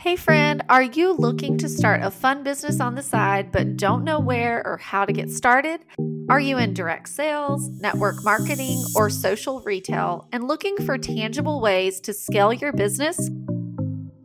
[0.00, 4.04] Hey, friend, are you looking to start a fun business on the side but don't
[4.04, 5.80] know where or how to get started?
[6.28, 11.98] Are you in direct sales, network marketing, or social retail and looking for tangible ways
[12.02, 13.18] to scale your business?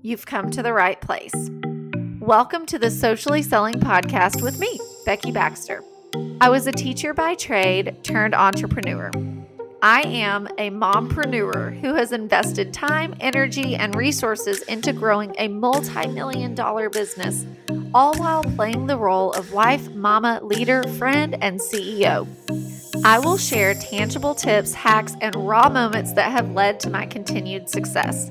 [0.04, 1.34] You've come to the right place.
[2.20, 5.84] Welcome to the Socially Selling Podcast with me, Becky Baxter.
[6.40, 9.10] I was a teacher by trade turned entrepreneur.
[9.84, 16.08] I am a mompreneur who has invested time, energy, and resources into growing a multi
[16.08, 17.46] million dollar business,
[17.94, 22.26] all while playing the role of wife, mama, leader, friend, and CEO.
[23.04, 27.68] I will share tangible tips, hacks, and raw moments that have led to my continued
[27.68, 28.30] success.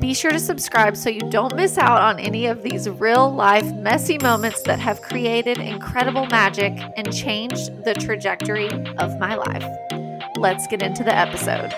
[0.00, 3.72] Be sure to subscribe so you don't miss out on any of these real life
[3.74, 9.99] messy moments that have created incredible magic and changed the trajectory of my life
[10.40, 11.70] let's get into the episode.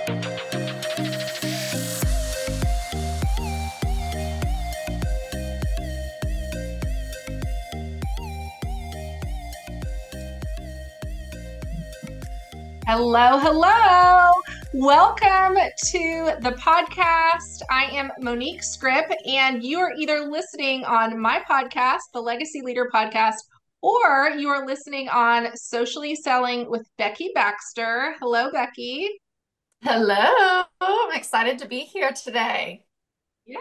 [12.87, 14.30] Hello, hello.
[14.74, 17.63] Welcome to the podcast.
[17.69, 22.88] I am Monique Scrip, and you are either listening on my podcast, the Legacy Leader
[22.95, 23.49] Podcast,
[23.83, 28.15] or you are listening on Socially Selling with Becky Baxter.
[28.21, 29.11] Hello, Becky.
[29.83, 30.63] Hello.
[30.80, 32.85] I'm excited to be here today.
[33.45, 33.60] Yes.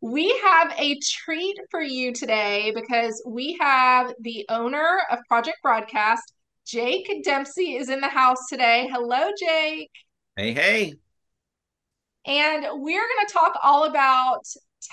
[0.00, 6.32] We have a treat for you today because we have the owner of Project Broadcast,
[6.66, 8.88] Jake Dempsey, is in the house today.
[8.90, 9.90] Hello, Jake.
[10.36, 10.94] Hey, hey.
[12.26, 14.44] And we're going to talk all about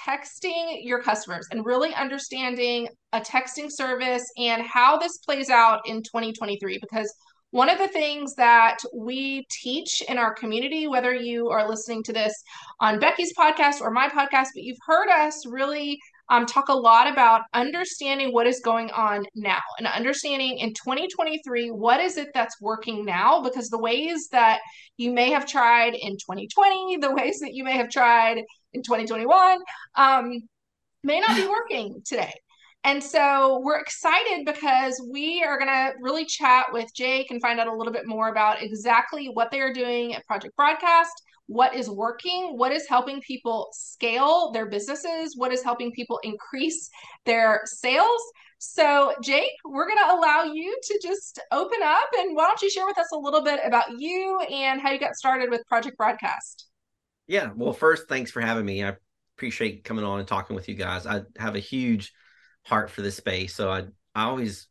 [0.07, 6.01] texting your customers and really understanding a texting service and how this plays out in
[6.03, 7.13] 2023 because
[7.51, 12.13] one of the things that we teach in our community, whether you are listening to
[12.13, 12.33] this
[12.79, 17.11] on Becky's podcast or my podcast, but you've heard us really um, talk a lot
[17.11, 22.55] about understanding what is going on now and understanding in 2023 what is it that's
[22.61, 23.41] working now?
[23.41, 24.61] Because the ways that
[24.95, 28.43] you may have tried in 2020 the ways that you may have tried
[28.73, 29.59] in 2021
[29.95, 30.41] um,
[31.03, 32.33] may not be working today
[32.83, 37.59] and so we're excited because we are going to really chat with Jake and find
[37.59, 41.13] out a little bit more about exactly what they are doing at Project Broadcast
[41.51, 46.89] what is working, what is helping people scale their businesses, what is helping people increase
[47.25, 48.21] their sales.
[48.57, 52.69] So, Jake, we're going to allow you to just open up and why don't you
[52.69, 55.97] share with us a little bit about you and how you got started with Project
[55.97, 56.67] Broadcast?
[57.27, 58.83] Yeah, well, first, thanks for having me.
[58.83, 58.95] I
[59.37, 61.05] appreciate coming on and talking with you guys.
[61.05, 62.13] I have a huge
[62.65, 64.67] heart for this space, so I I always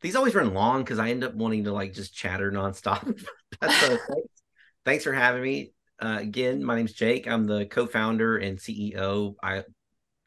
[0.00, 3.04] these always run long because I end up wanting to like just chatter nonstop.
[3.62, 3.68] so
[4.08, 4.28] thanks,
[4.84, 5.72] thanks for having me.
[6.00, 7.28] Uh, again, my name's Jake.
[7.28, 9.34] I'm the co-founder and CEO.
[9.42, 9.62] I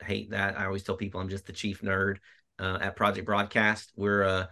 [0.01, 0.57] hate that.
[0.57, 2.17] I always tell people I'm just the chief nerd
[2.59, 3.91] uh, at Project Broadcast.
[3.97, 4.49] We're a,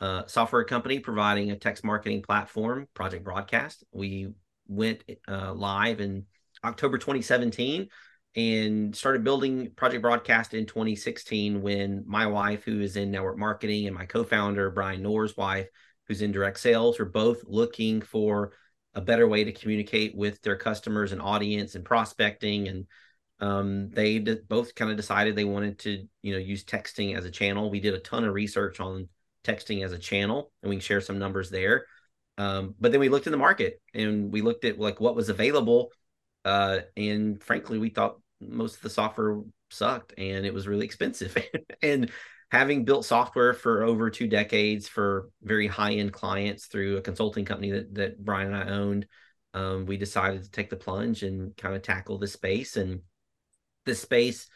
[0.00, 3.84] a, software company providing a text marketing platform, Project Broadcast.
[3.92, 4.34] We
[4.68, 6.26] went uh, live in
[6.64, 7.88] October 2017
[8.36, 13.86] and started building Project Broadcast in 2016 when my wife, who is in network marketing,
[13.86, 15.68] and my co-founder Brian Noor's wife,
[16.06, 18.52] who's in direct sales, were both looking for
[18.94, 22.68] a better way to communicate with their customers and audience and prospecting.
[22.68, 22.86] And
[23.40, 27.24] um, they d- both kind of decided they wanted to you know use texting as
[27.24, 27.70] a channel.
[27.70, 29.08] We did a ton of research on
[29.44, 31.86] texting as a channel and we can share some numbers there.
[32.38, 35.28] Um, but then we looked in the market and we looked at like what was
[35.28, 35.90] available
[36.46, 39.40] uh, and frankly we thought most of the software
[39.70, 41.36] sucked and it was really expensive
[41.82, 42.10] and
[42.50, 47.44] having built software for over two decades for very high end clients through a consulting
[47.44, 49.06] company that, that Brian and I owned,
[49.54, 52.76] um, we decided to take the plunge and kind of tackle this space.
[52.76, 53.00] And
[53.84, 54.48] this space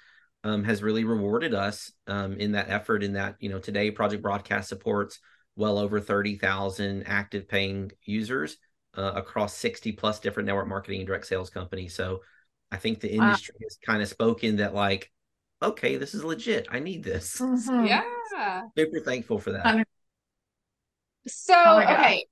[0.44, 3.02] um, has really rewarded us um, in that effort.
[3.02, 5.18] In that, you know, today Project Broadcast supports
[5.56, 8.56] well over 30,000 active paying users
[8.96, 11.94] uh, across 60 plus different network marketing and direct sales companies.
[11.94, 12.20] So
[12.70, 13.66] I think the industry wow.
[13.66, 15.10] has kind of spoken that like
[15.62, 16.66] okay, this is legit.
[16.70, 17.40] I need this.
[17.50, 17.86] Mm-hmm.
[17.86, 18.62] Yeah.
[18.76, 19.86] Super thankful for that.
[21.26, 22.24] So, oh okay,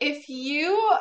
[0.00, 0.96] if you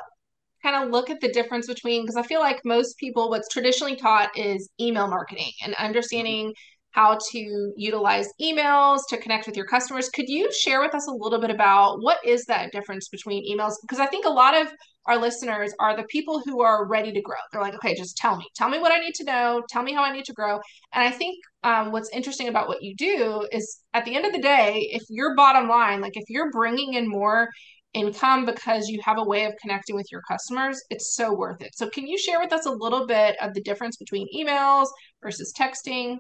[0.61, 3.95] kind of look at the difference between, because I feel like most people, what's traditionally
[3.95, 6.53] taught is email marketing and understanding
[6.91, 10.09] how to utilize emails to connect with your customers.
[10.09, 13.73] Could you share with us a little bit about what is that difference between emails?
[13.81, 14.71] Because I think a lot of
[15.05, 17.37] our listeners are the people who are ready to grow.
[17.51, 19.93] They're like, okay, just tell me, tell me what I need to know, tell me
[19.93, 20.59] how I need to grow.
[20.93, 24.33] And I think um, what's interesting about what you do is at the end of
[24.33, 27.49] the day, if your bottom line, like if you're bringing in more
[27.93, 31.75] income because you have a way of connecting with your customers, it's so worth it.
[31.75, 34.87] So, can you share with us a little bit of the difference between emails
[35.21, 36.17] versus texting?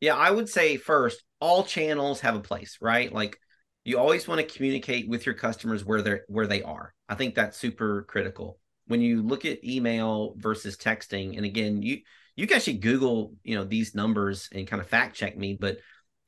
[0.00, 3.12] Yeah, I would say first, all channels have a place, right?
[3.12, 3.36] Like
[3.84, 6.93] you always want to communicate with your customers where they're where they are.
[7.08, 8.58] I think that's super critical.
[8.86, 12.00] When you look at email versus texting, and again, you
[12.36, 15.78] you can actually Google, you know, these numbers and kind of fact check me, but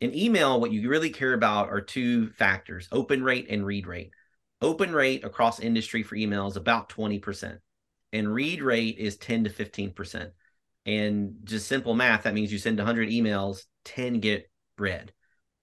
[0.00, 4.10] in email, what you really care about are two factors open rate and read rate.
[4.62, 7.58] Open rate across industry for email is about 20%,
[8.12, 10.30] and read rate is 10 to 15%.
[10.86, 14.48] And just simple math, that means you send 100 emails, 10 get
[14.78, 15.12] read.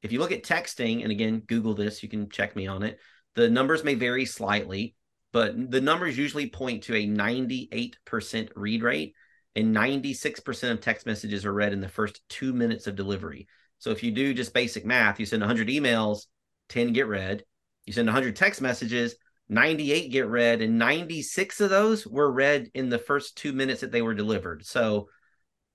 [0.02, 3.00] If you look at texting, and again, Google this, you can check me on it,
[3.36, 4.96] the numbers may vary slightly,
[5.34, 9.16] but the numbers usually point to a 98% read rate,
[9.56, 13.48] and 96% of text messages are read in the first two minutes of delivery.
[13.80, 16.28] So if you do just basic math, you send 100 emails,
[16.70, 17.44] 10 get read.
[17.86, 19.16] You send 100 text messages,
[19.50, 23.92] 98 get read, and 96 of those were read in the first two minutes that
[23.92, 24.66] they were delivered.
[24.66, 25.10] So,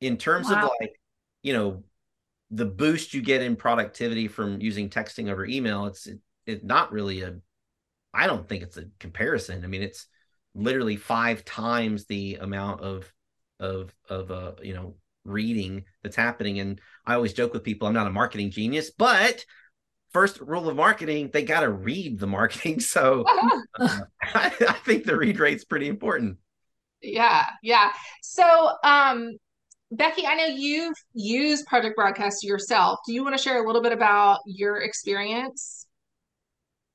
[0.00, 0.64] in terms wow.
[0.64, 0.98] of like,
[1.42, 1.82] you know,
[2.50, 6.92] the boost you get in productivity from using texting over email, it's it, it's not
[6.92, 7.36] really a.
[8.12, 9.64] I don't think it's a comparison.
[9.64, 10.06] I mean, it's
[10.54, 13.12] literally five times the amount of
[13.60, 14.94] of of uh you know
[15.24, 16.58] reading that's happening.
[16.60, 19.44] And I always joke with people, I'm not a marketing genius, but
[20.12, 22.80] first rule of marketing, they got to read the marketing.
[22.88, 23.24] So
[23.80, 26.38] uh, I, I think the read rate's pretty important.
[27.02, 27.92] Yeah, yeah.
[28.22, 29.36] So, um,
[29.92, 32.98] Becky, I know you've used Project Broadcast yourself.
[33.06, 35.86] Do you want to share a little bit about your experience?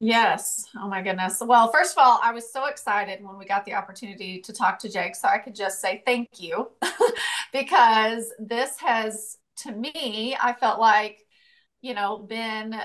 [0.06, 0.66] Yes.
[0.76, 1.42] Oh my goodness.
[1.46, 4.78] Well, first of all, I was so excited when we got the opportunity to talk
[4.80, 5.16] to Jake.
[5.16, 6.72] So I could just say thank you
[7.54, 11.26] because this has, to me, I felt like,
[11.82, 12.76] you know, been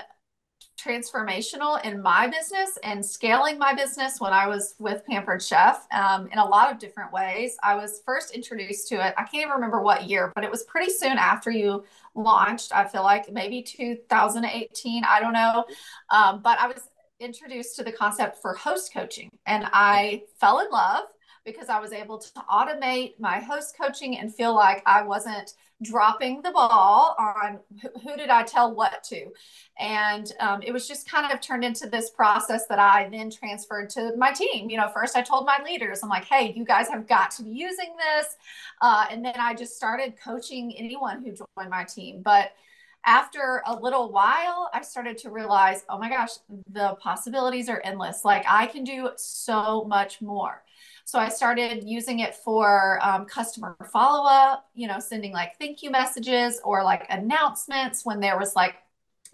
[0.79, 6.27] transformational in my business and scaling my business when I was with Pampered Chef um,
[6.31, 7.57] in a lot of different ways.
[7.63, 10.63] I was first introduced to it, I can't even remember what year, but it was
[10.63, 11.83] pretty soon after you
[12.15, 12.73] launched.
[12.73, 15.65] I feel like maybe 2018, I don't know.
[16.09, 16.88] Um, but I was
[17.19, 21.05] introduced to the concept for host coaching and I fell in love
[21.45, 26.41] because I was able to automate my host coaching and feel like I wasn't dropping
[26.41, 27.59] the ball on
[28.03, 29.27] who, did I tell what to.
[29.79, 33.89] And um, it was just kind of turned into this process that I then transferred
[33.91, 34.69] to my team.
[34.69, 37.43] You know, first I told my leaders, I'm like, hey, you guys have got to
[37.43, 38.35] be using this.
[38.81, 42.21] Uh, and then I just started coaching anyone who joined my team.
[42.21, 42.51] But
[43.05, 46.31] after a little while, I started to realize, oh my gosh,
[46.71, 48.25] the possibilities are endless.
[48.25, 50.63] Like I can do so much more.
[51.05, 55.81] So I started using it for um, customer follow up, you know, sending like thank
[55.81, 58.75] you messages or like announcements when there was like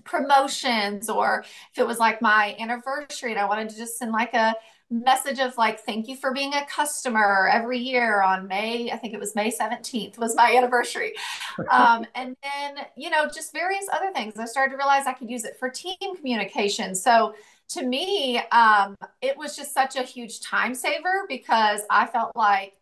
[0.06, 4.34] promotions or if it was like my anniversary and I wanted to just send like
[4.34, 4.56] a
[4.92, 9.16] message of like thank you for being a customer every year on may i think
[9.16, 11.14] it was may 17th was my anniversary.
[11.72, 14.38] Um, and then you know just various other things.
[14.38, 16.94] I started to realize i could use it for team communication.
[16.94, 17.34] So
[17.70, 22.74] to me um, it was just such a huge time saver because i felt like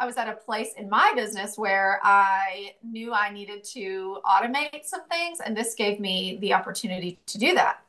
[0.00, 4.84] I was at a place in my business where I knew I needed to automate
[4.84, 7.82] some things, and this gave me the opportunity to do that.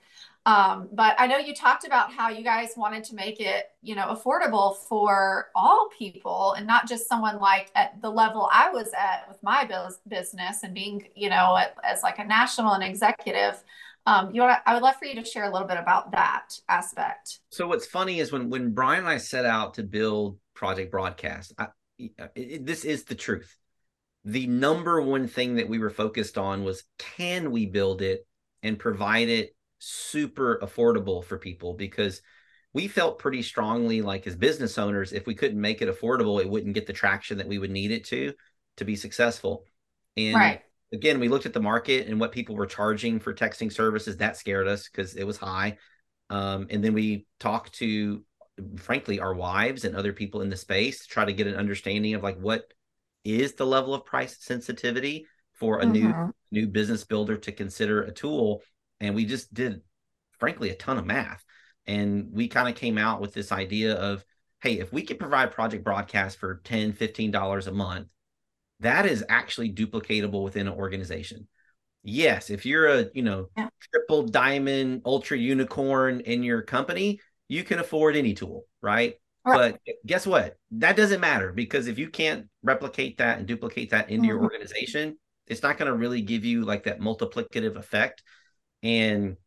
[0.46, 3.96] Um, but I know you talked about how you guys wanted to make it, you
[3.96, 8.90] know, affordable for all people and not just someone like at the level I was
[8.98, 9.70] at with my
[10.08, 13.62] business and being, you know, as like a national and executive.
[14.06, 16.58] Um, you want I would love for you to share a little bit about that
[16.69, 17.42] aspect.
[17.52, 21.54] So what's funny is when when Brian and I set out to build Project Broadcast,
[21.60, 21.68] I,
[22.34, 23.56] it, this is the truth.
[24.26, 28.26] The number one thing that we were focused on was can we build it
[28.64, 32.21] and provide it super affordable for people because
[32.74, 36.50] we felt pretty strongly like as business owners if we couldn't make it affordable it
[36.50, 38.33] wouldn't get the traction that we would need it to
[38.78, 39.66] to be successful
[40.18, 40.62] and right.
[40.94, 44.38] again we looked at the market and what people were charging for texting services that
[44.38, 45.78] scared us because it was high
[46.30, 48.24] um, and then we talked to
[48.78, 52.14] frankly our wives and other people in the space to try to get an understanding
[52.14, 52.66] of like what
[53.24, 55.92] is the level of price sensitivity for a mm-hmm.
[55.92, 58.62] new new business builder to consider a tool
[59.00, 59.82] and we just did
[60.40, 61.44] frankly a ton of math
[61.86, 64.24] and we kind of came out with this idea of
[64.62, 68.08] hey if we could provide project broadcast for 10 15 dollars a month
[68.80, 71.48] that is actually duplicatable within an organization
[72.04, 73.70] yes if you're a you know yeah.
[73.92, 79.16] triple diamond ultra unicorn in your company you can afford any tool right?
[79.46, 83.90] right but guess what that doesn't matter because if you can't replicate that and duplicate
[83.90, 84.30] that into mm-hmm.
[84.30, 88.24] your organization it's not going to really give you like that multiplicative effect
[88.83, 89.38] and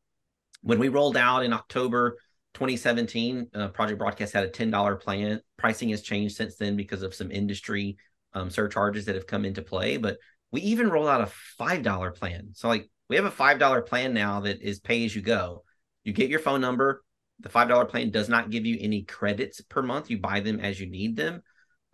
[0.63, 2.17] when we rolled out in October
[2.55, 5.41] 2017, uh, Project Broadcast had a $10 plan.
[5.57, 7.97] Pricing has changed since then because of some industry
[8.35, 9.97] um, surcharges that have come into play.
[9.97, 10.19] But
[10.51, 12.51] we even rolled out a five dollar plan.
[12.53, 15.65] So like we have a five dollar plan now that is pay as you go.
[16.05, 17.03] You get your phone number.
[17.41, 20.11] The five dollar plan does not give you any credits per month.
[20.11, 21.43] You buy them as you need them.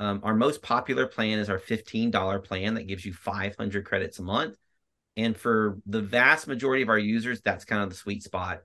[0.00, 3.84] Um, our most popular plan is our fifteen dollar plan that gives you five hundred
[3.86, 4.56] credits a month.
[5.18, 8.60] And for the vast majority of our users, that's kind of the sweet spot.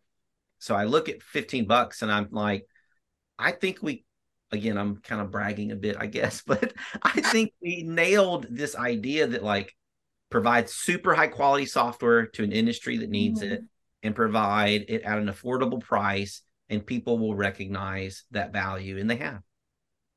[0.59, 2.67] So I look at 15 bucks and I'm like,
[3.39, 4.05] I think we,
[4.51, 8.75] again, I'm kind of bragging a bit, I guess, but I think we nailed this
[8.75, 9.75] idea that like
[10.29, 13.53] provide super high quality software to an industry that needs mm-hmm.
[13.53, 13.63] it
[14.03, 19.15] and provide it at an affordable price and people will recognize that value and they
[19.15, 19.41] have.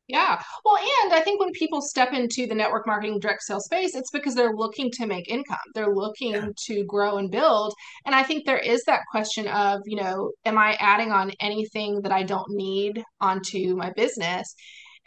[0.08, 0.40] Yeah.
[0.64, 4.10] Well, and I think when people step into the network marketing direct sales space, it's
[4.12, 5.58] because they're looking to make income.
[5.74, 6.48] They're looking yeah.
[6.66, 7.74] to grow and build.
[8.04, 12.02] And I think there is that question of, you know, am I adding on anything
[12.02, 14.54] that I don't need onto my business?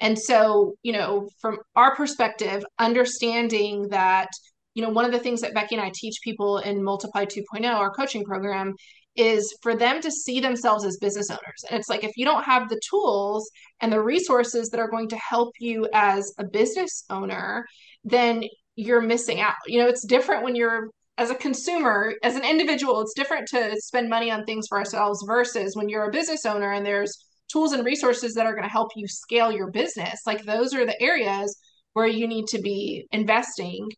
[0.01, 4.29] And so, you know, from our perspective, understanding that,
[4.73, 7.65] you know, one of the things that Becky and I teach people in Multiply 2.0,
[7.73, 8.75] our coaching program,
[9.19, 11.65] is for them to see themselves as business owners.
[11.69, 13.49] And it's like if you don't have the tools
[13.81, 17.65] and the resources that are going to help you as a business owner,
[18.03, 18.43] then
[18.75, 19.55] you're missing out.
[19.67, 23.75] You know, it's different when you're as a consumer, as an individual, it's different to
[23.81, 27.73] spend money on things for ourselves versus when you're a business owner and there's tools
[27.73, 30.21] and resources that are going to help you scale your business.
[30.25, 31.59] Like those are the areas
[31.91, 33.89] where you need to be investing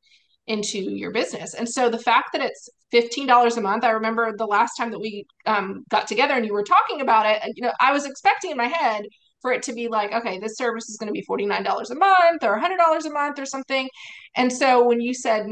[0.51, 1.53] into your business.
[1.53, 4.99] And so the fact that it's $15 a month, I remember the last time that
[4.99, 8.51] we um, got together and you were talking about it, you know, I was expecting
[8.51, 9.05] in my head
[9.41, 12.43] for it to be like, okay, this service is going to be $49 a month
[12.43, 13.89] or $100 a month or something.
[14.35, 15.47] And so when you said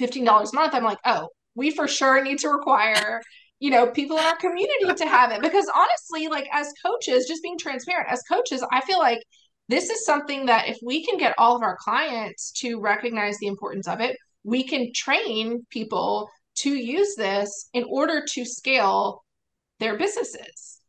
[0.00, 3.20] $15 a month, I'm like, oh, we for sure need to require
[3.60, 7.40] you know people in our community to have it because honestly like as coaches just
[7.40, 9.20] being transparent as coaches i feel like
[9.68, 13.46] this is something that if we can get all of our clients to recognize the
[13.46, 19.24] importance of it, we can train people to use this in order to scale
[19.80, 20.80] their businesses.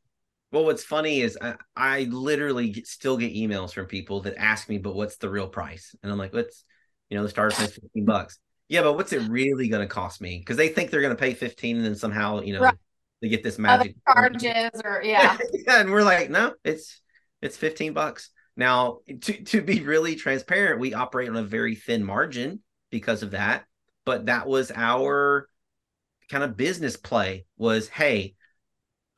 [0.52, 4.70] Well, what's funny is I, I literally get, still get emails from people that ask
[4.70, 5.96] me, but what's the real price?
[6.04, 6.64] And I'm like, what's,
[7.10, 8.40] you know, the starter is 15 bucks.
[8.68, 10.40] Yeah, but what's it really going to cost me?
[10.40, 12.76] Because they think they're going to pay 15 and then somehow, you know, right.
[13.22, 15.38] they get this magic Other charges or yeah.
[15.54, 15.82] yeah.
[15.82, 17.02] And we're like, no, it's,
[17.42, 18.32] it's 15 bucks.
[18.58, 23.32] Now, to, to be really transparent, we operate on a very thin margin because of
[23.32, 23.66] that.
[24.06, 25.50] But that was our
[26.30, 28.36] kind of business play was, hey,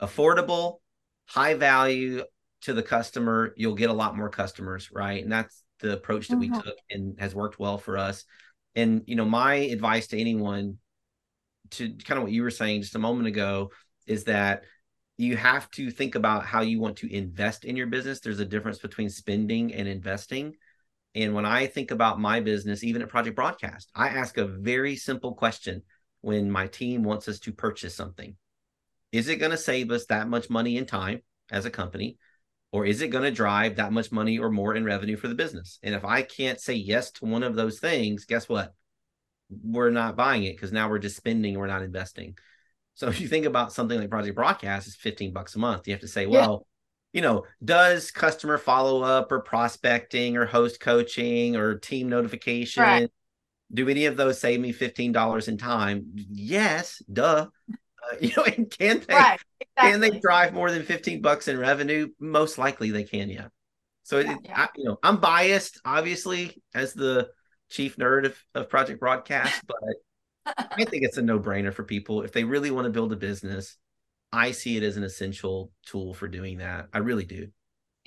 [0.01, 0.77] affordable,
[1.25, 2.23] high value
[2.61, 5.21] to the customer, you'll get a lot more customers, right?
[5.21, 6.53] And that's the approach that mm-hmm.
[6.53, 8.25] we took and has worked well for us.
[8.75, 10.77] And, you know, my advice to anyone
[11.71, 13.71] to kind of what you were saying just a moment ago
[14.05, 14.63] is that
[15.17, 18.19] you have to think about how you want to invest in your business.
[18.19, 20.55] There's a difference between spending and investing.
[21.15, 24.95] And when I think about my business, even at Project Broadcast, I ask a very
[24.95, 25.81] simple question
[26.21, 28.35] when my team wants us to purchase something
[29.11, 32.17] Is it going to save us that much money and time as a company?
[32.71, 35.35] Or is it going to drive that much money or more in revenue for the
[35.35, 35.79] business?
[35.81, 38.73] And if I can't say yes to one of those things, guess what?
[39.49, 42.37] We're not buying it because now we're just spending, we're not investing.
[42.97, 45.87] So if you think about something like Project Broadcast, it's 15 bucks a month.
[45.87, 46.65] You have to say, well,
[47.13, 47.19] yeah.
[47.19, 52.81] you know, does customer follow up or prospecting or host coaching or team notification?
[52.81, 53.11] Right.
[53.71, 56.07] Do any of those save me $15 in time?
[56.15, 57.45] Yes, duh.
[57.71, 59.91] Uh, you know, and can they right, exactly.
[59.91, 62.07] can they drive more than 15 bucks in revenue?
[62.19, 63.49] Most likely they can, yeah.
[64.01, 64.61] So yeah, it, yeah.
[64.61, 67.29] I, you know, I'm biased, obviously, as the
[67.69, 69.77] chief nerd of, of Project Broadcast, but
[70.57, 72.21] I think it's a no brainer for people.
[72.21, 73.77] If they really want to build a business,
[74.31, 76.87] I see it as an essential tool for doing that.
[76.93, 77.47] I really do.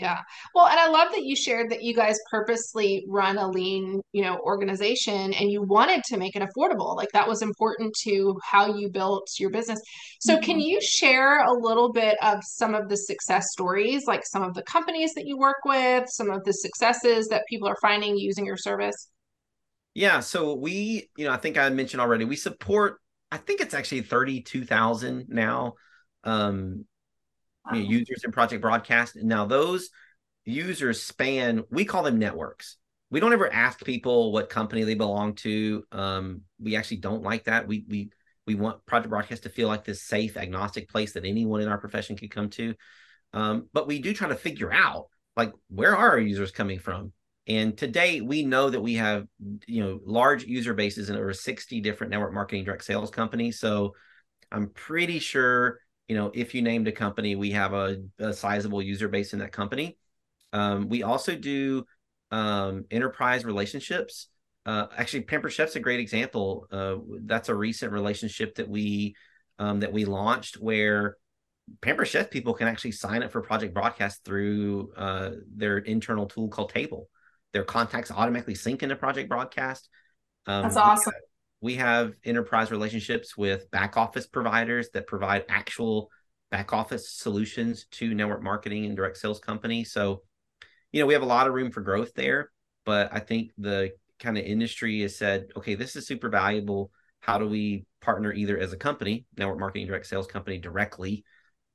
[0.00, 0.18] Yeah.
[0.54, 4.22] Well, and I love that you shared that you guys purposely run a lean, you
[4.22, 6.96] know, organization and you wanted to make it affordable.
[6.96, 9.78] Like that was important to how you built your business.
[10.20, 10.42] So mm-hmm.
[10.42, 14.54] can you share a little bit of some of the success stories, like some of
[14.54, 18.46] the companies that you work with, some of the successes that people are finding using
[18.46, 19.10] your service?
[20.00, 23.74] Yeah, so we, you know, I think I mentioned already, we support, I think it's
[23.74, 25.74] actually 32,000 now
[26.24, 26.86] um
[27.66, 27.76] wow.
[27.76, 29.16] you know, users in Project Broadcast.
[29.16, 29.90] Now those
[30.46, 32.78] users span, we call them networks.
[33.10, 35.84] We don't ever ask people what company they belong to.
[35.92, 37.68] Um, we actually don't like that.
[37.68, 38.08] We we
[38.46, 41.76] we want Project Broadcast to feel like this safe, agnostic place that anyone in our
[41.78, 42.74] profession could come to.
[43.34, 47.12] Um, but we do try to figure out like where are our users coming from?
[47.50, 49.26] And today we know that we have,
[49.66, 53.58] you know, large user bases in over 60 different network marketing direct sales companies.
[53.58, 53.96] So
[54.52, 58.80] I'm pretty sure, you know, if you named a company, we have a, a sizable
[58.80, 59.98] user base in that company.
[60.52, 61.84] Um, we also do
[62.30, 64.28] um, enterprise relationships.
[64.64, 66.68] uh, actually, Pampered Chef's a great example.
[66.70, 69.16] Uh, that's a recent relationship that we
[69.58, 71.16] um, that we launched where
[71.80, 76.48] Pampered Chef people can actually sign up for Project Broadcast through uh, their internal tool
[76.48, 77.08] called Table.
[77.52, 79.88] Their contacts automatically sync into Project Broadcast.
[80.46, 81.12] Um, That's awesome.
[81.60, 86.10] We have, we have enterprise relationships with back office providers that provide actual
[86.50, 89.92] back office solutions to network marketing and direct sales companies.
[89.92, 90.22] So,
[90.92, 92.50] you know, we have a lot of room for growth there.
[92.86, 96.90] But I think the kind of industry has said, okay, this is super valuable.
[97.20, 101.24] How do we partner either as a company, network marketing direct sales company directly,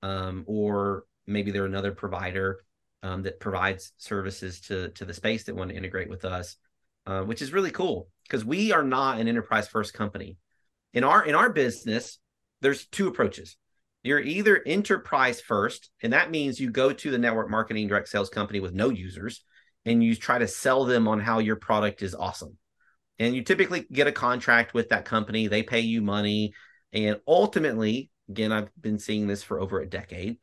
[0.02, 2.64] um, or maybe they're another provider
[3.04, 6.58] um, that provides services to to the space that want to integrate with us,
[7.06, 10.38] uh, which is really cool because we are not an enterprise first company.
[10.94, 12.20] In our in our business,
[12.62, 13.58] there's two approaches.
[14.04, 18.30] You're either enterprise first, and that means you go to the network marketing direct sales
[18.30, 19.44] company with no users
[19.86, 22.58] and you try to sell them on how your product is awesome.
[23.20, 26.54] And you typically get a contract with that company, they pay you money.
[26.92, 30.38] And ultimately, again, I've been seeing this for over a decade.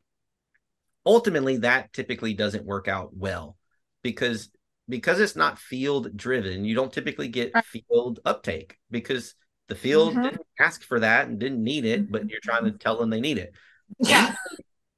[1.05, 3.57] Ultimately, that typically doesn't work out well
[4.03, 4.49] because
[4.89, 9.35] because it's not field driven, you don't typically get field uptake because
[9.69, 10.23] the field mm-hmm.
[10.23, 13.21] didn't ask for that and didn't need it, but you're trying to tell them they
[13.21, 13.53] need it.
[13.99, 14.35] Yeah.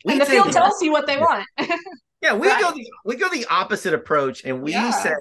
[0.04, 1.46] We and the field tells you what they want.
[2.26, 2.60] Yeah, we right.
[2.60, 4.90] go the we go the opposite approach, and we yeah.
[4.90, 5.14] say,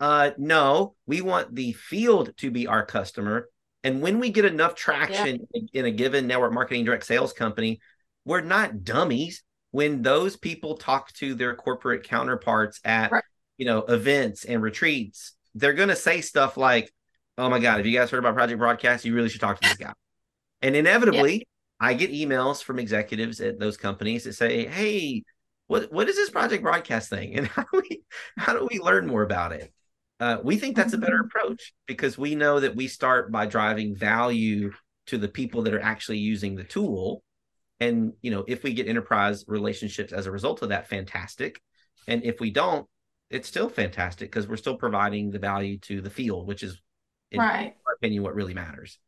[0.00, 3.48] uh, no, we want the field to be our customer.
[3.84, 5.60] And when we get enough traction yeah.
[5.60, 7.78] in, in a given network marketing direct sales company,
[8.24, 9.44] we're not dummies.
[9.76, 13.24] When those people talk to their corporate counterparts at right.
[13.58, 16.90] you know events and retreats, they're going to say stuff like,
[17.36, 19.04] "Oh my God, if you guys heard about Project Broadcast?
[19.04, 19.92] You really should talk to this guy."
[20.62, 21.88] And inevitably, yeah.
[21.88, 25.24] I get emails from executives at those companies that say, "Hey,
[25.66, 28.02] what what is this project broadcast thing and how do we
[28.36, 29.72] how do we learn more about it
[30.18, 31.26] uh, we think that's a better mm-hmm.
[31.26, 34.72] approach because we know that we start by driving value
[35.06, 37.22] to the people that are actually using the tool
[37.80, 41.60] and you know if we get enterprise relationships as a result of that fantastic
[42.08, 42.86] and if we don't
[43.30, 46.80] it's still fantastic because we're still providing the value to the field which is
[47.30, 47.74] in right.
[47.84, 48.98] my opinion what really matters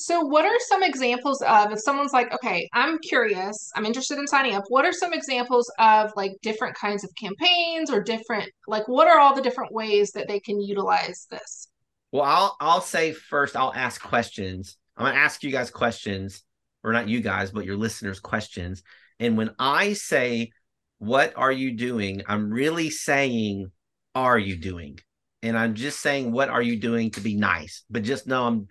[0.00, 4.28] so, what are some examples of if someone's like, okay, I'm curious, I'm interested in
[4.28, 8.86] signing up, what are some examples of like different kinds of campaigns or different, like,
[8.86, 11.66] what are all the different ways that they can utilize this?
[12.12, 14.76] Well, I'll I'll say first, I'll ask questions.
[14.96, 16.44] I'm gonna ask you guys questions,
[16.84, 18.82] or not you guys, but your listeners questions.
[19.20, 20.50] And when I say,
[20.98, 23.70] "What are you doing?" I'm really saying,
[24.14, 24.98] "Are you doing?"
[25.42, 28.68] And I'm just saying, "What are you doing?" to be nice, but just know I'm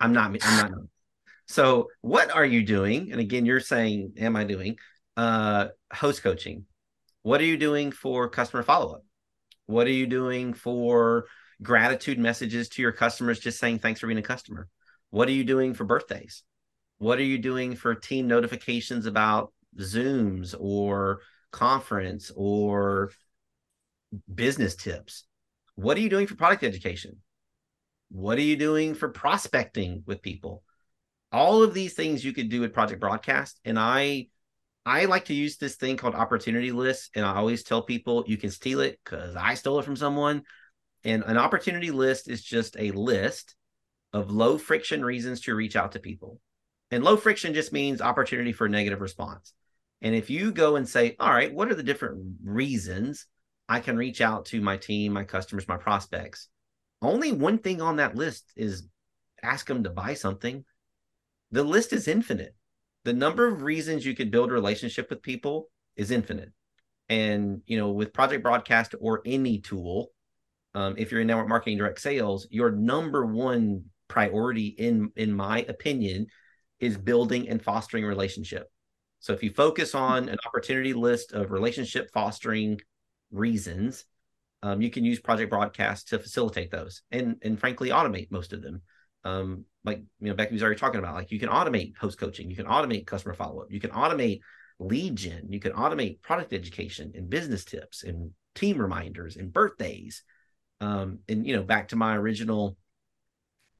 [0.00, 0.36] I'm not.
[0.42, 0.72] I'm not.
[1.46, 3.12] So what are you doing?
[3.12, 4.78] And again, you're saying, am I doing
[5.16, 6.66] uh, host coaching?
[7.22, 9.02] What are you doing for customer follow up?
[9.66, 11.26] What are you doing for
[11.62, 13.38] gratitude messages to your customers?
[13.38, 14.68] Just saying thanks for being a customer.
[15.10, 16.42] What are you doing for birthdays?
[16.98, 21.20] What are you doing for team notifications about Zooms or
[21.52, 23.10] conference or
[24.32, 25.24] business tips?
[25.74, 27.18] What are you doing for product education?
[28.10, 30.62] What are you doing for prospecting with people?
[31.32, 33.60] All of these things you could do with Project Broadcast.
[33.64, 34.28] And I
[34.86, 37.10] I like to use this thing called opportunity list.
[37.16, 40.44] And I always tell people you can steal it because I stole it from someone.
[41.02, 43.56] And an opportunity list is just a list
[44.12, 46.40] of low friction reasons to reach out to people.
[46.90, 49.52] And low friction just means opportunity for negative response.
[50.02, 53.26] And if you go and say, all right, what are the different reasons
[53.68, 56.48] I can reach out to my team, my customers, my prospects?
[57.02, 58.88] only one thing on that list is
[59.42, 60.64] ask them to buy something.
[61.50, 62.54] The list is infinite.
[63.04, 66.52] The number of reasons you could build a relationship with people is infinite.
[67.08, 70.08] And you know, with Project Broadcast or any tool,
[70.74, 75.60] um, if you're in network marketing direct sales, your number one priority, in in my
[75.68, 76.26] opinion,
[76.80, 78.70] is building and fostering relationship.
[79.20, 82.80] So if you focus on an opportunity list of relationship fostering
[83.30, 84.04] reasons,
[84.62, 88.62] um, you can use Project Broadcast to facilitate those and and frankly automate most of
[88.62, 88.82] them.
[89.24, 92.50] Um, like you know, Becky was already talking about, like you can automate host coaching,
[92.50, 94.40] you can automate customer follow up, you can automate
[94.78, 100.22] lead gen, you can automate product education and business tips and team reminders and birthdays.
[100.80, 102.76] Um, and you know, back to my original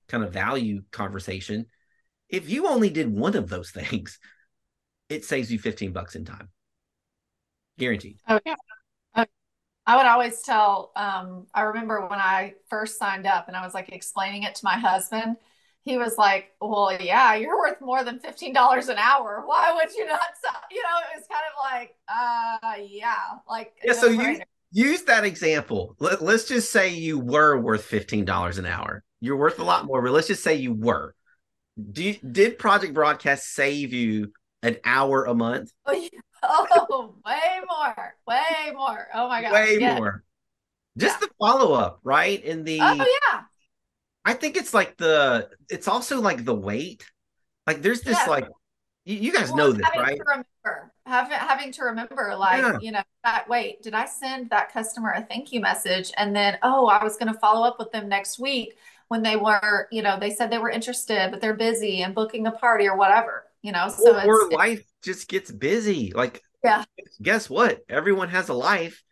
[0.08, 1.66] kind of value conversation,
[2.28, 4.18] if you only did one of those things,
[5.08, 6.48] it saves you 15 bucks in time.
[7.78, 8.18] Guaranteed.
[8.28, 8.56] Oh yeah.
[9.86, 13.72] I would always tell, um, I remember when I first signed up and I was
[13.72, 15.36] like explaining it to my husband.
[15.84, 19.44] He was like, Well, yeah, you're worth more than $15 an hour.
[19.46, 20.20] Why would you not?
[20.42, 20.60] Sell?
[20.72, 23.92] You know, it was kind of like, uh, yeah, like, yeah.
[23.92, 24.40] So you,
[24.72, 25.94] use that example.
[26.00, 29.04] Let, let's just say you were worth $15 an hour.
[29.20, 31.14] You're worth a lot more, but let's just say you were.
[31.78, 35.72] Do you, did Project Broadcast save you an hour a month?
[36.48, 39.08] Oh, way more, way more.
[39.12, 40.22] Oh my god, way more.
[40.96, 41.26] Just yeah.
[41.26, 42.44] the follow up, right?
[42.44, 43.40] In the oh yeah,
[44.24, 47.04] I think it's like the it's also like the weight.
[47.66, 48.30] Like there's this yeah.
[48.30, 48.48] like
[49.04, 50.16] you, you guys well, know this, right?
[50.16, 52.78] To remember, having having to remember, like yeah.
[52.80, 56.58] you know, that wait, did I send that customer a thank you message, and then
[56.62, 58.76] oh, I was going to follow up with them next week
[59.08, 62.46] when they were, you know, they said they were interested, but they're busy and booking
[62.46, 63.88] a party or whatever, you know.
[63.88, 66.12] So or, or life just gets busy.
[66.14, 66.84] Like, yeah,
[67.22, 67.80] guess what?
[67.88, 69.02] Everyone has a life,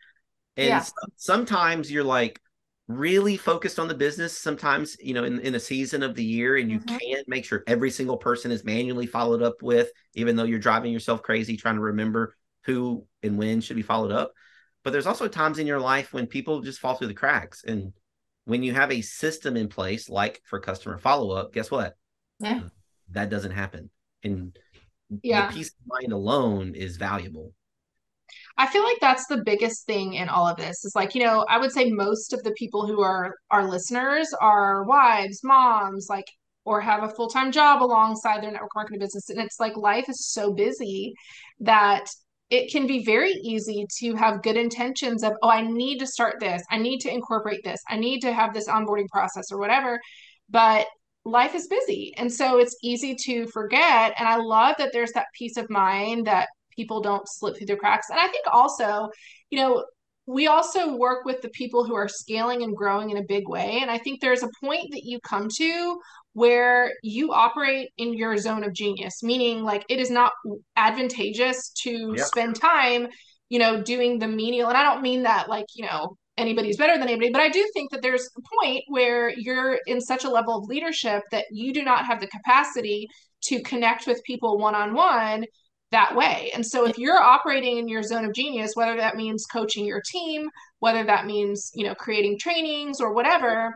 [0.56, 0.84] and yeah.
[1.16, 2.40] sometimes you're like,
[2.86, 6.58] really focused on the business sometimes you know in, in a season of the year
[6.58, 6.98] and you mm-hmm.
[6.98, 10.92] can't make sure every single person is manually followed up with even though you're driving
[10.92, 14.32] yourself crazy trying to remember who and when should be followed up
[14.82, 17.94] but there's also times in your life when people just fall through the cracks and
[18.44, 21.96] when you have a system in place like for customer follow-up guess what?
[22.40, 22.60] Yeah.
[23.10, 23.90] That doesn't happen.
[24.22, 24.56] And
[25.22, 25.48] yeah.
[25.48, 27.52] the peace of mind alone is valuable.
[28.56, 31.44] I feel like that's the biggest thing in all of this is like, you know,
[31.48, 36.26] I would say most of the people who are our listeners are wives, moms, like,
[36.64, 39.28] or have a full time job alongside their network marketing business.
[39.28, 41.14] And it's like life is so busy
[41.60, 42.06] that
[42.50, 46.40] it can be very easy to have good intentions of, oh, I need to start
[46.40, 46.62] this.
[46.70, 47.80] I need to incorporate this.
[47.88, 49.98] I need to have this onboarding process or whatever.
[50.50, 50.86] But
[51.24, 52.12] life is busy.
[52.16, 54.14] And so it's easy to forget.
[54.18, 57.76] And I love that there's that peace of mind that people don't slip through the
[57.76, 58.08] cracks.
[58.10, 59.08] And I think also,
[59.50, 59.84] you know,
[60.26, 63.78] we also work with the people who are scaling and growing in a big way.
[63.80, 65.98] And I think there's a point that you come to
[66.34, 70.32] where you operate in your zone of genius, meaning like it is not
[70.76, 72.26] advantageous to yep.
[72.26, 73.08] spend time,
[73.48, 74.68] you know, doing the menial.
[74.68, 77.64] And I don't mean that like, you know, anybody's better than anybody, but I do
[77.72, 81.72] think that there's a point where you're in such a level of leadership that you
[81.72, 83.08] do not have the capacity
[83.44, 85.44] to connect with people one on one
[85.92, 86.50] that way.
[86.52, 90.02] And so if you're operating in your zone of genius, whether that means coaching your
[90.04, 90.48] team,
[90.80, 93.72] whether that means, you know, creating trainings or whatever,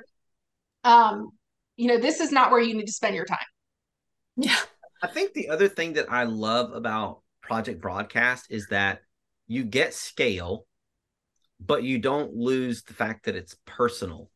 [0.82, 1.30] um,
[1.78, 3.38] you know, this is not where you need to spend your time.
[4.36, 4.58] Yeah.
[5.00, 9.00] I think the other thing that I love about Project Broadcast is that
[9.46, 10.66] you get scale,
[11.60, 14.28] but you don't lose the fact that it's personal.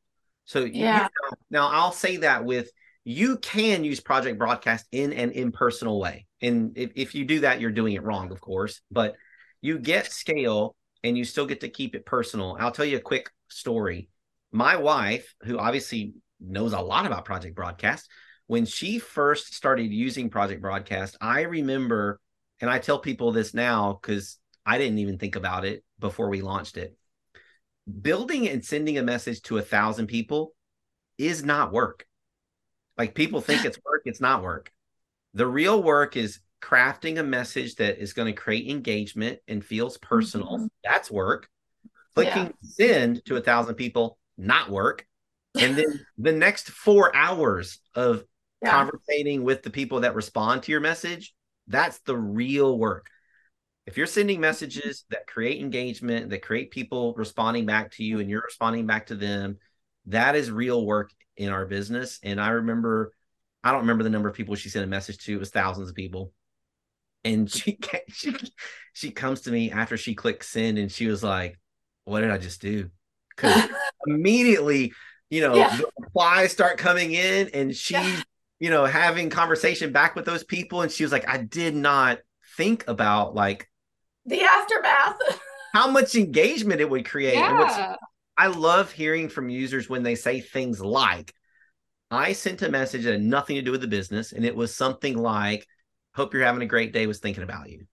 [0.44, 1.02] So yeah.
[1.02, 2.70] You, now I'll say that with
[3.04, 6.26] you can use Project Broadcast in an impersonal way.
[6.40, 9.16] And if, if you do that, you're doing it wrong, of course, but
[9.60, 12.56] you get scale and you still get to keep it personal.
[12.60, 14.08] I'll tell you a quick story.
[14.52, 18.08] My wife, who obviously knows a lot about Project Broadcast,
[18.46, 22.20] when she first started using Project Broadcast, I remember,
[22.60, 26.42] and I tell people this now because I didn't even think about it before we
[26.42, 26.96] launched it.
[28.00, 30.54] Building and sending a message to a thousand people
[31.18, 32.06] is not work.
[32.98, 34.70] Like people think it's work, it's not work.
[35.34, 39.98] The real work is crafting a message that is going to create engagement and feels
[39.98, 40.58] personal.
[40.58, 40.66] Mm-hmm.
[40.84, 41.48] That's work.
[42.14, 42.52] Clicking yeah.
[42.62, 45.06] send to a thousand people, not work.
[45.54, 48.24] And then the next four hours of
[48.62, 48.70] yeah.
[48.70, 51.34] conversating with the people that respond to your message,
[51.66, 53.06] that's the real work.
[53.86, 58.30] If you're sending messages that create engagement, that create people responding back to you and
[58.30, 59.58] you're responding back to them,
[60.06, 62.18] that is real work in our business.
[62.22, 63.12] And I remember,
[63.64, 65.34] I don't remember the number of people she sent a message to.
[65.34, 66.32] It was thousands of people.
[67.24, 68.34] And she she
[68.92, 71.58] she comes to me after she clicked send, and she was like,
[72.04, 72.90] "What did I just do?"
[73.30, 73.68] Because
[74.06, 74.92] immediately,
[75.32, 75.78] you know, yeah.
[75.98, 78.22] replies start coming in, and she's yeah.
[78.60, 82.18] you know having conversation back with those people, and she was like, "I did not
[82.58, 83.66] think about like
[84.26, 85.16] the aftermath."
[85.72, 87.34] how much engagement it would create.
[87.34, 87.96] Yeah.
[88.36, 91.32] I love hearing from users when they say things like,
[92.10, 94.74] I sent a message that had nothing to do with the business, and it was
[94.74, 95.66] something like,
[96.14, 97.86] Hope you're having a great day, was thinking about you.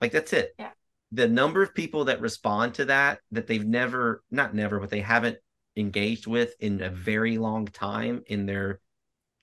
[0.00, 0.52] Like, that's it.
[0.58, 0.70] Yeah.
[1.12, 5.00] The number of people that respond to that, that they've never, not never, but they
[5.00, 5.38] haven't
[5.76, 8.80] engaged with in a very long time in their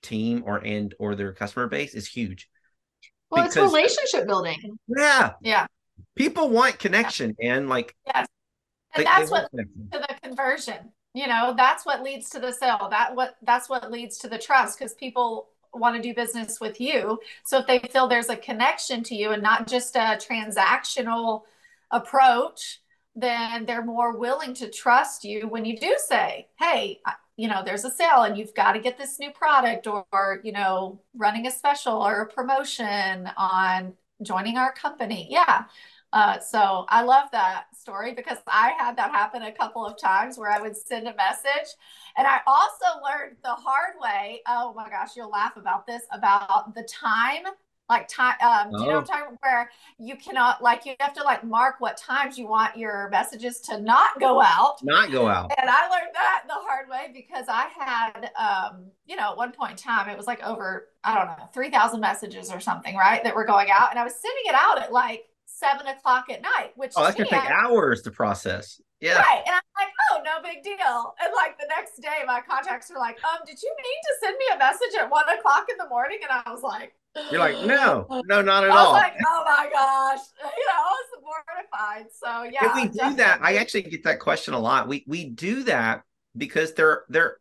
[0.02, 2.48] team or and or their customer base is huge.
[3.30, 4.78] Well, because, it's relationship building.
[4.88, 5.32] Yeah.
[5.42, 5.66] Yeah.
[6.16, 7.54] People want connection yeah.
[7.54, 8.26] and like yes
[8.94, 12.40] and they, that's they what leads to the conversion you know that's what leads to
[12.40, 16.14] the sale that what that's what leads to the trust because people want to do
[16.14, 19.94] business with you so if they feel there's a connection to you and not just
[19.96, 21.42] a transactional
[21.90, 22.80] approach
[23.16, 27.00] then they're more willing to trust you when you do say hey
[27.36, 30.40] you know there's a sale and you've got to get this new product or, or
[30.44, 33.92] you know running a special or a promotion on
[34.22, 35.64] joining our company yeah
[36.12, 40.38] Uh, so I love that story because I had that happen a couple of times
[40.38, 41.70] where I would send a message.
[42.16, 44.42] And I also learned the hard way.
[44.46, 47.44] Oh my gosh, you'll laugh about this about the time
[47.90, 49.04] like time um, do you know what i'm oh.
[49.04, 52.76] talking about where you cannot like you have to like mark what times you want
[52.76, 56.88] your messages to not go out not go out and i learned that the hard
[56.88, 60.42] way because i had um you know at one point in time it was like
[60.42, 64.04] over i don't know 3000 messages or something right that were going out and i
[64.04, 67.50] was sending it out at like seven o'clock at night which oh that's gonna take
[67.50, 69.16] hours to process yeah.
[69.16, 69.42] Right.
[69.46, 71.14] And I'm like, oh, no big deal.
[71.24, 74.36] And like the next day, my contacts were like, um, did you mean to send
[74.36, 76.18] me a message at one o'clock in the morning?
[76.22, 76.92] And I was like,
[77.30, 78.92] you're like, no, no, not at I all.
[78.92, 80.20] like, oh my gosh,
[80.56, 82.06] you know, I was mortified.
[82.12, 83.16] So yeah, if we do definitely.
[83.16, 84.88] that, I actually get that question a lot.
[84.88, 86.02] We we do that
[86.36, 87.38] because they're they're,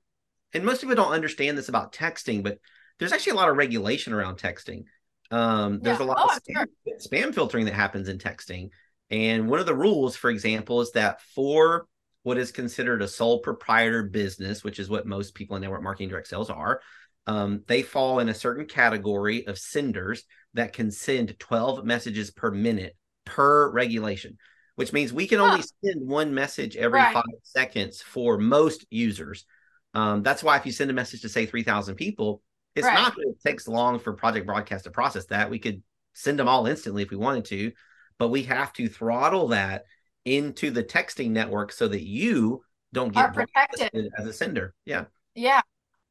[0.53, 2.60] and most people don't understand this about texting, but
[2.97, 4.86] there's actually a lot of regulation around texting.
[5.32, 6.05] Um, there's yeah.
[6.05, 6.97] a lot oh, of spam, sure.
[6.97, 8.69] spam filtering that happens in texting,
[9.10, 11.88] and one of the rules, for example, is that for
[12.23, 16.10] what is considered a sole proprietor business, which is what most people in network marketing
[16.10, 16.82] direct sales are,
[17.29, 20.23] um, they fall in a certain category of senders
[20.55, 24.39] that can send 12 messages per minute per regulation,
[24.77, 27.13] which means we can only send one message every right.
[27.13, 29.45] five seconds for most users.
[29.93, 32.41] Um, that's why if you send a message to say 3,000 people,
[32.75, 32.95] it's right.
[32.95, 35.51] not that it takes long for Project Broadcast to process that.
[35.51, 37.73] We could send them all instantly if we wanted to,
[38.17, 39.83] but we have to throttle that
[40.25, 44.73] into the texting network so that you don't get protected as a sender.
[44.83, 45.05] Yeah.
[45.35, 45.61] Yeah.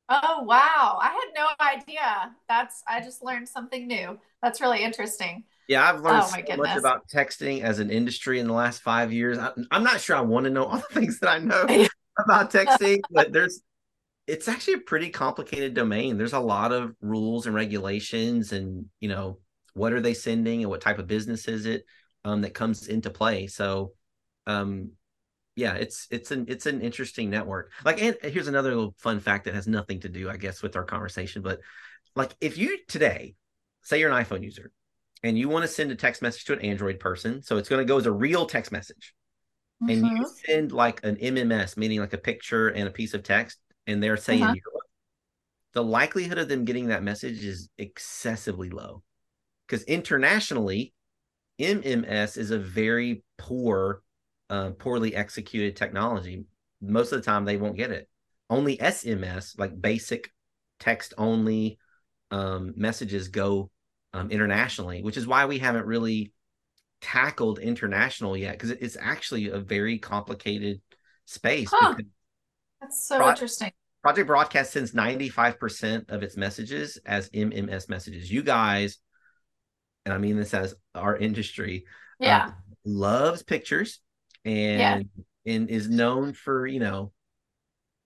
[0.09, 0.99] Oh, wow.
[1.01, 2.35] I had no idea.
[2.49, 4.18] That's, I just learned something new.
[4.42, 5.44] That's really interesting.
[5.68, 9.12] Yeah, I've learned oh, so much about texting as an industry in the last five
[9.12, 9.38] years.
[9.38, 11.66] I, am not sure I want to know all the things that I know
[12.18, 13.61] about texting, but there's,
[14.27, 16.16] it's actually a pretty complicated domain.
[16.16, 19.38] There's a lot of rules and regulations, and you know,
[19.75, 21.85] what are they sending and what type of business is it
[22.25, 23.47] um, that comes into play.
[23.47, 23.92] So,
[24.47, 24.92] um,
[25.59, 27.73] yeah, it's it's an it's an interesting network.
[27.85, 30.77] Like, and here's another little fun fact that has nothing to do, I guess, with
[30.77, 31.42] our conversation.
[31.42, 31.59] But
[32.14, 33.35] like, if you today
[33.83, 34.71] say you're an iPhone user
[35.25, 37.85] and you want to send a text message to an Android person, so it's going
[37.85, 39.14] to go as a real text message,
[39.83, 39.90] mm-hmm.
[39.90, 40.33] and you mm-hmm.
[40.47, 44.16] send like an MMS, meaning like a picture and a piece of text, and they're
[44.16, 44.55] saying uh-huh.
[45.73, 49.03] the likelihood of them getting that message is excessively low
[49.66, 50.94] because internationally,
[51.59, 54.03] MMS is a very poor
[54.50, 56.44] uh, poorly executed technology,
[56.80, 58.08] most of the time they won't get it.
[58.50, 60.30] Only SMS, like basic
[60.80, 61.78] text only
[62.30, 63.70] um, messages, go
[64.12, 66.32] um, internationally, which is why we haven't really
[67.00, 70.80] tackled international yet because it's actually a very complicated
[71.26, 71.68] space.
[71.72, 71.94] Huh.
[72.80, 73.72] That's so Pro- interesting.
[74.02, 78.30] Project Broadcast sends 95% of its messages as MMS messages.
[78.30, 78.98] You guys,
[80.04, 81.84] and I mean this as our industry,
[82.20, 82.50] yeah, uh,
[82.84, 84.00] loves pictures
[84.48, 85.08] and
[85.44, 85.54] yeah.
[85.54, 87.12] and is known for you know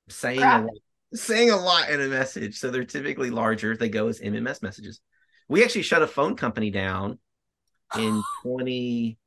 [0.09, 0.66] saying a,
[1.14, 2.59] saying a lot in a message.
[2.59, 3.76] So they're typically larger.
[3.76, 5.00] They go as MMS messages.
[5.48, 7.18] We actually shut a phone company down
[7.96, 9.18] in 20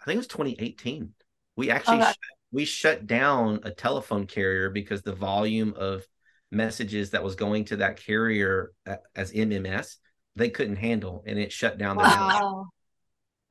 [0.00, 1.14] I think it was 2018.
[1.56, 2.06] We actually okay.
[2.06, 2.16] shut,
[2.50, 6.04] we shut down a telephone carrier because the volume of
[6.50, 9.96] messages that was going to that carrier uh, as MMS
[10.36, 12.68] they couldn't handle and it shut down the wow.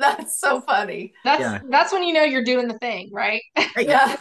[0.02, 1.14] That's so funny.
[1.24, 1.60] That's yeah.
[1.70, 3.42] that's when you know you're doing the thing, right?
[3.78, 4.18] yeah.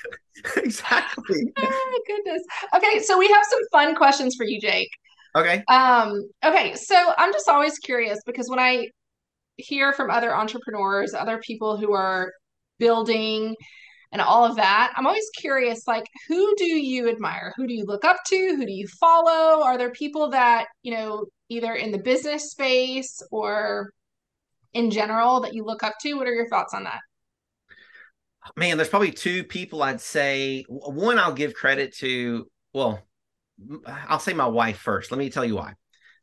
[0.56, 1.52] exactly.
[1.56, 2.42] Oh goodness.
[2.74, 4.90] Okay, so we have some fun questions for you, Jake.
[5.36, 5.62] Okay.
[5.68, 8.88] Um, okay, so I'm just always curious because when I
[9.56, 12.32] hear from other entrepreneurs, other people who are
[12.78, 13.54] building
[14.12, 17.52] and all of that, I'm always curious like who do you admire?
[17.56, 18.36] Who do you look up to?
[18.36, 19.62] Who do you follow?
[19.62, 23.92] Are there people that, you know, either in the business space or
[24.72, 26.14] in general that you look up to?
[26.14, 27.00] What are your thoughts on that?
[28.56, 30.64] Man, there's probably two people I'd say.
[30.68, 33.02] One, I'll give credit to, well,
[33.86, 35.10] I'll say my wife first.
[35.10, 35.74] Let me tell you why.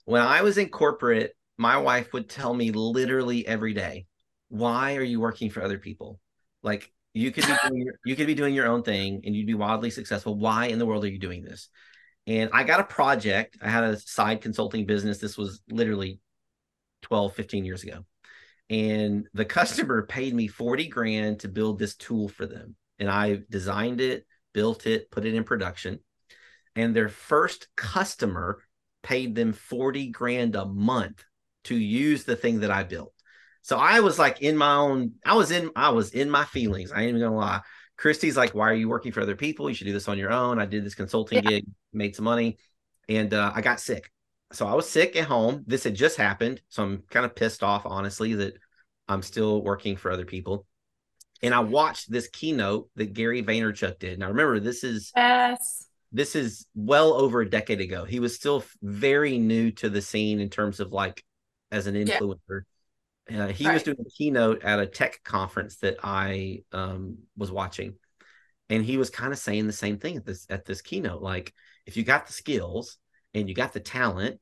[0.06, 4.08] When I was in corporate, my wife would tell me literally every day,
[4.50, 6.20] "Why are you working for other people?
[6.64, 9.48] Like you could be doing your, you could be doing your own thing and you'd
[9.48, 10.36] be wildly successful.
[10.36, 11.70] Why in the world are you doing this?"
[12.26, 13.58] And I got a project.
[13.62, 15.20] I had a side consulting business.
[15.20, 16.20] This was literally
[17.04, 18.06] 12, 15 years ago
[18.70, 22.76] and the customer paid me 40 grand to build this tool for them.
[23.00, 26.00] And i designed it built it put it in production.
[26.76, 28.62] And their first customer
[29.04, 31.24] paid them 40 grand a month
[31.66, 33.14] to use the thing that i built.
[33.62, 36.92] So i was like in my own i was in i was in my feelings.
[36.92, 37.62] I ain't even gonna lie.
[37.98, 39.70] Christy's like why are you working for other people?
[39.70, 40.60] You should do this on your own.
[40.60, 41.50] I did this consulting yeah.
[41.50, 42.58] gig made some money.
[43.08, 44.12] And uh, i got sick
[44.52, 45.64] so I was sick at home.
[45.68, 46.62] This had just happened.
[46.70, 48.54] So I'm kind of pissed off, honestly, that
[49.08, 50.66] I'm still working for other people.
[51.44, 54.20] And I watched this keynote that Gary Vaynerchuk did.
[54.20, 55.86] Now remember, this is yes.
[56.14, 58.06] This is well over a decade ago.
[58.06, 61.24] He was still very new to the scene in terms of like
[61.70, 62.62] as an influencer.
[63.30, 63.44] Yeah.
[63.44, 63.74] Uh, he right.
[63.74, 67.96] was doing a keynote at a tech conference that I um, was watching,
[68.70, 71.22] and he was kind of saying the same thing at this at this keynote.
[71.22, 71.54] Like,
[71.86, 72.98] if you got the skills
[73.38, 74.40] and you got the talent,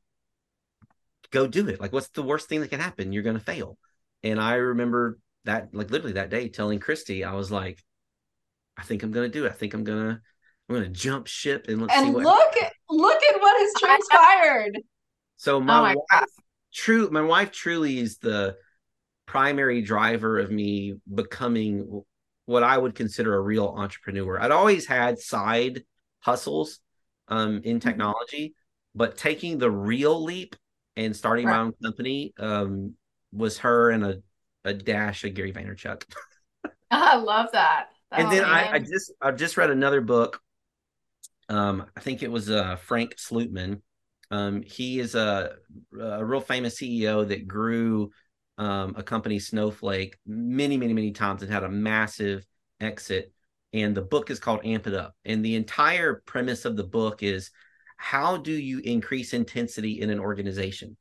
[1.31, 1.81] go do it.
[1.81, 3.11] Like, what's the worst thing that can happen?
[3.11, 3.77] You're going to fail.
[4.23, 7.83] And I remember that, like, literally that day, telling Christy, I was like,
[8.77, 9.49] I think I'm going to do it.
[9.49, 10.21] I think I'm going to,
[10.69, 12.23] I'm going to jump ship and let's and see what.
[12.23, 14.79] look at look at what has transpired.
[15.37, 16.29] So my, oh my wife,
[16.73, 18.55] true, my wife truly is the
[19.25, 22.03] primary driver of me becoming
[22.45, 24.39] what I would consider a real entrepreneur.
[24.39, 25.83] I'd always had side
[26.19, 26.79] hustles
[27.27, 27.87] um, in mm-hmm.
[27.87, 28.64] technology, mm-hmm.
[28.95, 30.55] But taking the real leap
[30.95, 31.57] and starting right.
[31.57, 32.95] my own company um,
[33.33, 34.23] was her and a,
[34.63, 36.03] a dash of Gary Vaynerchuk.
[36.91, 37.87] I love that.
[38.11, 40.41] and oh, then I, I, just I've just read another book.
[41.49, 43.81] Um, I think it was uh, Frank Slootman.
[44.31, 45.55] Um, he is a,
[45.99, 48.11] a real famous CEO that grew
[48.57, 52.45] um, a company Snowflake many, many, many times and had a massive
[52.79, 53.31] exit.
[53.73, 55.13] And the book is called Amp It Up.
[55.25, 57.51] And the entire premise of the book is
[57.97, 60.97] how do you increase intensity in an organization?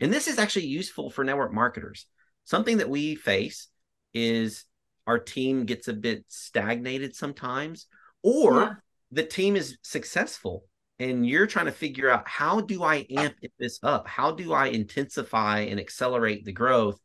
[0.00, 2.06] And this is actually useful for network marketers.
[2.44, 3.68] Something that we face
[4.14, 4.64] is
[5.06, 7.86] our team gets a bit stagnated sometimes,
[8.22, 8.72] or yeah.
[9.10, 10.64] the team is successful
[10.98, 14.08] and you're trying to figure out how do I amp this up?
[14.08, 16.98] How do I intensify and accelerate the growth?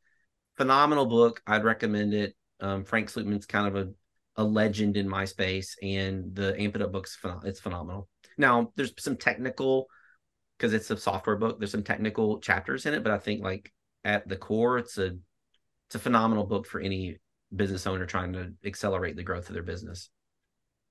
[0.56, 1.42] Phenomenal book.
[1.46, 2.36] I'd recommend it.
[2.60, 6.82] Um, Frank Slootman's kind of a, a legend in my space, and the Amp It
[6.82, 8.08] Up book's it's phenomenal.
[8.42, 9.88] Now, there's some technical
[10.58, 11.60] because it's a software book.
[11.60, 13.72] There's some technical chapters in it, but I think like
[14.04, 15.16] at the core, it's a
[15.88, 17.18] it's a phenomenal book for any
[17.56, 20.10] business owner trying to accelerate the growth of their business.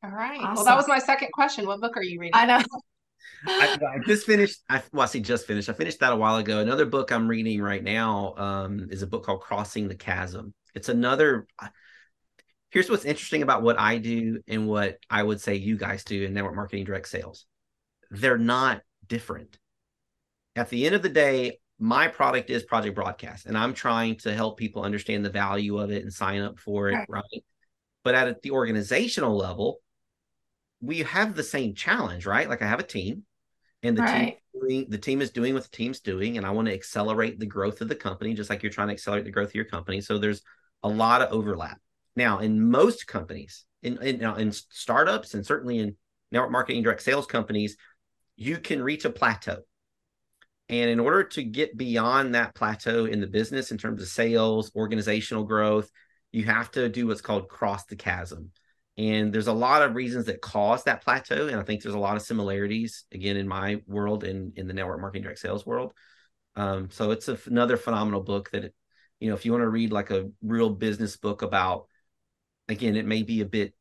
[0.04, 0.40] All right.
[0.40, 0.54] Awesome.
[0.54, 1.66] Well, that was my second question.
[1.66, 2.34] What book are you reading?
[2.34, 2.62] I know.
[3.46, 4.60] I, I, just finished.
[4.68, 5.68] I well, I see just finished.
[5.68, 6.60] I finished that a while ago.
[6.60, 10.54] Another book I'm reading right now um, is a book called Crossing the Chasm.
[10.74, 11.46] It's another.
[12.70, 16.22] Here's what's interesting about what I do and what I would say you guys do
[16.22, 17.46] in network marketing direct sales.
[18.10, 19.58] They're not different.
[20.56, 24.34] At the end of the day, my product is Project Broadcast, and I'm trying to
[24.34, 27.08] help people understand the value of it and sign up for it, right?
[27.08, 27.44] right?
[28.04, 29.78] But at the organizational level,
[30.80, 32.48] we have the same challenge, right?
[32.48, 33.24] Like I have a team,
[33.82, 34.38] and the right.
[34.52, 37.40] team doing, the team is doing what the team's doing, and I want to accelerate
[37.40, 39.64] the growth of the company, just like you're trying to accelerate the growth of your
[39.64, 40.00] company.
[40.00, 40.42] So there's
[40.82, 41.80] a lot of overlap.
[42.16, 45.96] Now, in most companies, in in, in startups, and certainly in
[46.32, 47.76] network marketing direct sales companies,
[48.36, 49.58] you can reach a plateau.
[50.68, 54.70] And in order to get beyond that plateau in the business in terms of sales,
[54.76, 55.90] organizational growth,
[56.30, 58.52] you have to do what's called cross the chasm.
[58.96, 61.48] And there's a lot of reasons that cause that plateau.
[61.48, 64.74] And I think there's a lot of similarities, again, in my world and in the
[64.74, 65.92] network marketing direct sales world.
[66.54, 68.72] Um, so it's another phenomenal book that,
[69.18, 71.86] you know, if you want to read like a real business book about,
[72.70, 73.74] again, it may be a bit,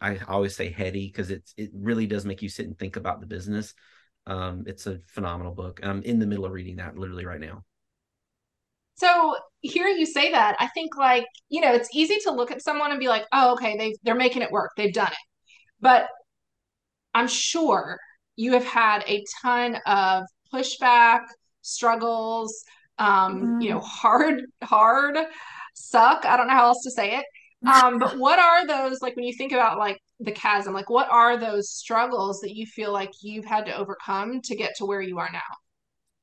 [0.00, 3.20] I always say heady because it's, it really does make you sit and think about
[3.20, 3.74] the business.
[4.26, 5.80] Um, it's a phenomenal book.
[5.82, 7.64] I'm in the middle of reading that literally right now.
[8.94, 12.62] So hearing you say that, I think like, you know, it's easy to look at
[12.62, 14.72] someone and be like, oh, okay, they they're making it work.
[14.76, 15.18] They've done it.
[15.80, 16.06] But
[17.14, 17.98] I'm sure
[18.36, 21.20] you have had a ton of pushback,
[21.62, 22.62] struggles,
[22.98, 23.62] um, mm.
[23.62, 23.84] you know, mm.
[23.84, 25.16] hard, hard
[25.74, 26.24] suck.
[26.24, 27.24] I don't know how else to say it.
[27.66, 31.10] Um, but what are those like when you think about like the chasm, like what
[31.10, 35.02] are those struggles that you feel like you've had to overcome to get to where
[35.02, 35.40] you are now?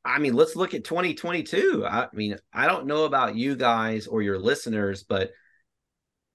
[0.04, 1.86] I mean, let's look at 2022.
[1.86, 5.32] I mean, I don't know about you guys or your listeners, but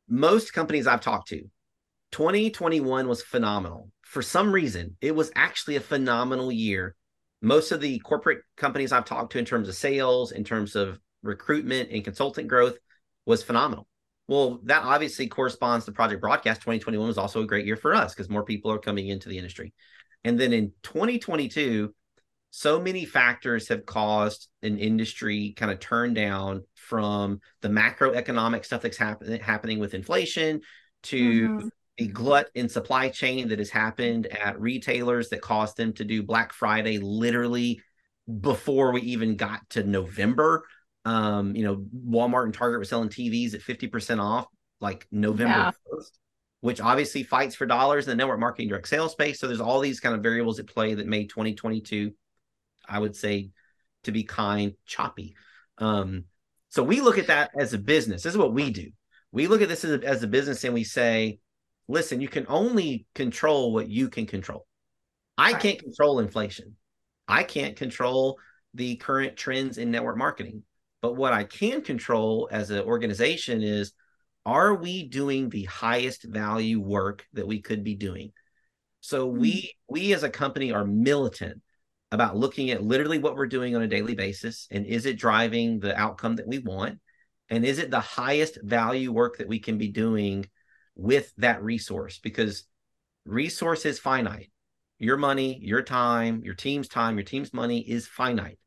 [0.09, 1.41] most companies I've talked to,
[2.13, 3.91] 2021 was phenomenal.
[4.03, 6.95] For some reason, it was actually a phenomenal year.
[7.41, 11.01] Most of the corporate companies I've talked to in terms of sales, in terms of
[11.23, 12.77] recruitment and consultant growth
[13.25, 13.87] was phenomenal.
[14.29, 16.61] Well, that obviously corresponds to Project Broadcast.
[16.61, 19.37] 2021 was also a great year for us because more people are coming into the
[19.39, 19.73] industry.
[20.25, 21.93] And then in 2022,
[22.51, 28.83] so many factors have caused an industry kind of turn down from the macroeconomic stuff
[28.83, 30.61] that's happen- happening with inflation
[31.05, 31.69] to mm-hmm.
[31.97, 36.23] the glut in supply chain that has happened at retailers that caused them to do
[36.23, 37.81] Black Friday literally
[38.41, 40.65] before we even got to November.
[41.05, 44.47] Um, you know, Walmart and Target were selling TVs at 50% off
[44.81, 45.71] like November yeah.
[45.93, 46.11] 1st,
[46.61, 49.41] which obviously fights for dollars in the network marketing direct sales space.
[49.41, 52.13] So there's all these kind of variables at play that made 2022
[52.89, 53.51] I would say,
[54.05, 55.37] to be kind, choppy.
[55.79, 56.25] Um,
[56.71, 58.23] So we look at that as a business.
[58.23, 58.91] This is what we do.
[59.31, 61.39] We look at this as a, as a business and we say,
[61.87, 64.67] listen, you can only control what you can control.
[65.37, 65.63] I right.
[65.63, 66.77] can't control inflation.
[67.29, 68.39] I can't control
[68.75, 70.63] the current trends in network marketing.
[71.03, 73.93] But what I can control as an organization is
[74.47, 78.33] are we doing the highest value work that we could be doing?
[79.01, 79.41] So mm-hmm.
[79.41, 81.61] we we as a company are militant
[82.13, 85.81] about looking at literally what we're doing on a daily basis and is it driving
[85.81, 87.01] the outcome that we want
[87.49, 90.47] and is it the highest value work that we can be doing
[90.95, 92.65] with that resource because
[93.25, 94.51] resource is finite
[94.99, 98.59] your money your time your team's time your team's money is finite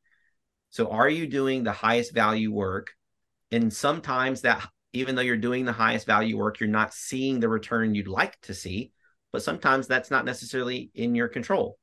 [0.76, 2.92] so are you doing the highest value work
[3.52, 7.50] and sometimes that even though you're doing the highest value work you're not seeing the
[7.50, 8.92] return you'd like to see
[9.32, 11.78] but sometimes that's not necessarily in your control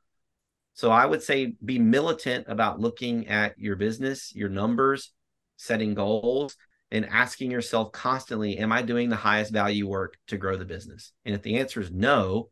[0.74, 5.12] so I would say be militant about looking at your business, your numbers,
[5.56, 6.56] setting goals,
[6.90, 11.12] and asking yourself constantly, am I doing the highest value work to grow the business?
[11.24, 12.50] And if the answer is no,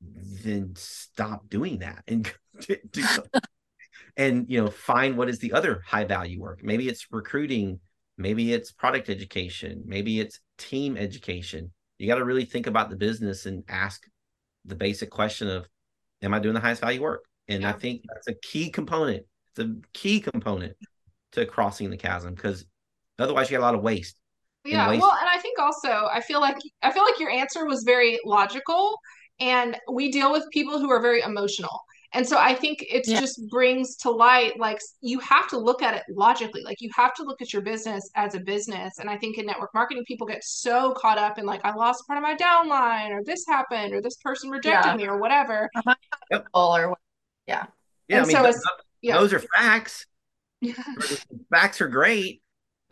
[0.00, 2.30] then stop doing that and
[4.16, 6.60] and you know find what is the other high value work.
[6.62, 7.80] Maybe it's recruiting,
[8.16, 11.72] maybe it's product education, maybe it's team education.
[11.98, 14.02] You got to really think about the business and ask
[14.64, 15.68] the basic question of
[16.22, 17.24] am I doing the highest value work?
[17.48, 17.70] And yeah.
[17.70, 19.24] I think that's a key component.
[19.56, 20.74] It's a key component
[21.32, 22.64] to crossing the chasm because
[23.18, 24.16] otherwise you get a lot of waste.
[24.64, 25.02] Yeah, waste.
[25.02, 28.18] well, and I think also I feel like I feel like your answer was very
[28.24, 28.96] logical
[29.40, 31.80] and we deal with people who are very emotional.
[32.14, 33.18] And so I think it yeah.
[33.18, 36.62] just brings to light like you have to look at it logically.
[36.62, 39.00] Like you have to look at your business as a business.
[39.00, 42.06] And I think in network marketing, people get so caught up in like, I lost
[42.06, 44.96] part of my downline, or this happened, or this person rejected yeah.
[44.96, 45.68] me, or whatever.
[45.74, 45.94] Uh-huh.
[46.30, 46.48] Yep.
[46.54, 46.96] Or
[47.48, 47.66] yeah.
[48.06, 48.18] Yeah.
[48.18, 48.62] And I mean, so those,
[49.02, 49.18] yeah.
[49.18, 50.06] those are facts.
[50.60, 50.74] Yeah.
[51.50, 52.42] facts are great.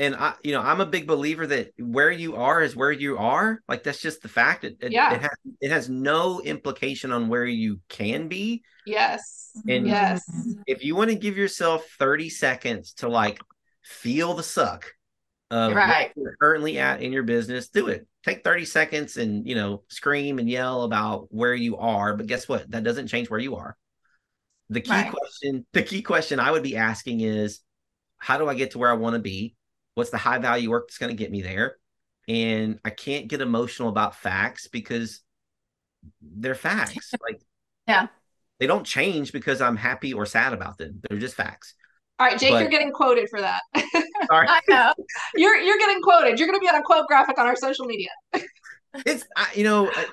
[0.02, 3.18] And I, you know, I'm a big believer that where you are is where you
[3.18, 3.62] are.
[3.68, 4.64] Like that's just the fact.
[4.64, 5.14] It, it, yeah.
[5.14, 5.30] it has
[5.60, 8.64] it has no implication on where you can be.
[8.84, 9.52] Yes.
[9.68, 10.28] And yes.
[10.66, 13.40] If you want to give yourself 30 seconds to like
[13.84, 14.92] feel the suck
[15.52, 16.10] of right.
[16.14, 18.04] where you're currently at in your business, do it.
[18.24, 22.16] Take 30 seconds and you know, scream and yell about where you are.
[22.16, 22.68] But guess what?
[22.72, 23.76] That doesn't change where you are.
[24.68, 25.12] The key right.
[25.12, 27.60] question, the key question I would be asking is,
[28.18, 29.54] how do I get to where I want to be?
[29.94, 31.76] What's the high value work that's going to get me there?
[32.28, 35.20] And I can't get emotional about facts because
[36.20, 37.12] they're facts.
[37.22, 37.40] Like,
[37.86, 38.06] yeah,
[38.60, 41.00] they don't change because I'm happy or sad about them.
[41.08, 41.74] They're just facts.
[42.18, 43.60] All right, Jake, but, you're getting quoted for that.
[44.28, 44.94] sorry, I know
[45.34, 46.38] you're you're getting quoted.
[46.38, 48.10] You're going to be on a quote graphic on our social media.
[49.04, 50.06] it's I, you know, I,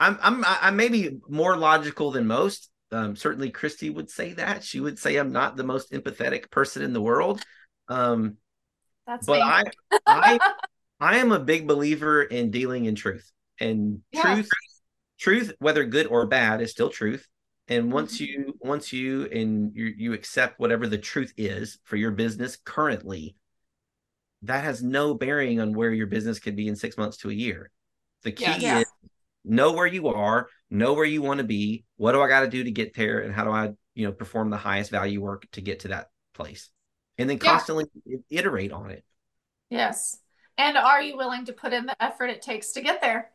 [0.00, 4.64] I'm I'm I may be more logical than most, um, certainly Christy would say that.
[4.64, 7.42] She would say I'm not the most empathetic person in the world.
[7.88, 8.36] Um,
[9.08, 9.40] That's but.
[9.40, 9.64] I,
[10.06, 10.38] I,
[11.00, 14.34] I am a big believer in dealing in truth and yeah.
[14.34, 14.48] truth,
[15.18, 17.26] truth, whether good or bad, is still truth.
[17.68, 18.42] And once mm-hmm.
[18.42, 23.34] you, once you and you, you accept whatever the truth is for your business currently,
[24.42, 27.34] that has no bearing on where your business could be in six months to a
[27.34, 27.70] year.
[28.24, 28.80] The key yeah.
[28.80, 28.86] is
[29.42, 31.86] know where you are, know where you want to be.
[31.96, 33.20] What do I got to do to get there?
[33.20, 36.08] And how do I, you know, perform the highest value work to get to that
[36.34, 36.68] place?
[37.18, 37.86] And then constantly
[38.30, 39.04] iterate on it.
[39.70, 40.18] Yes.
[40.56, 43.30] And are you willing to put in the effort it takes to get there?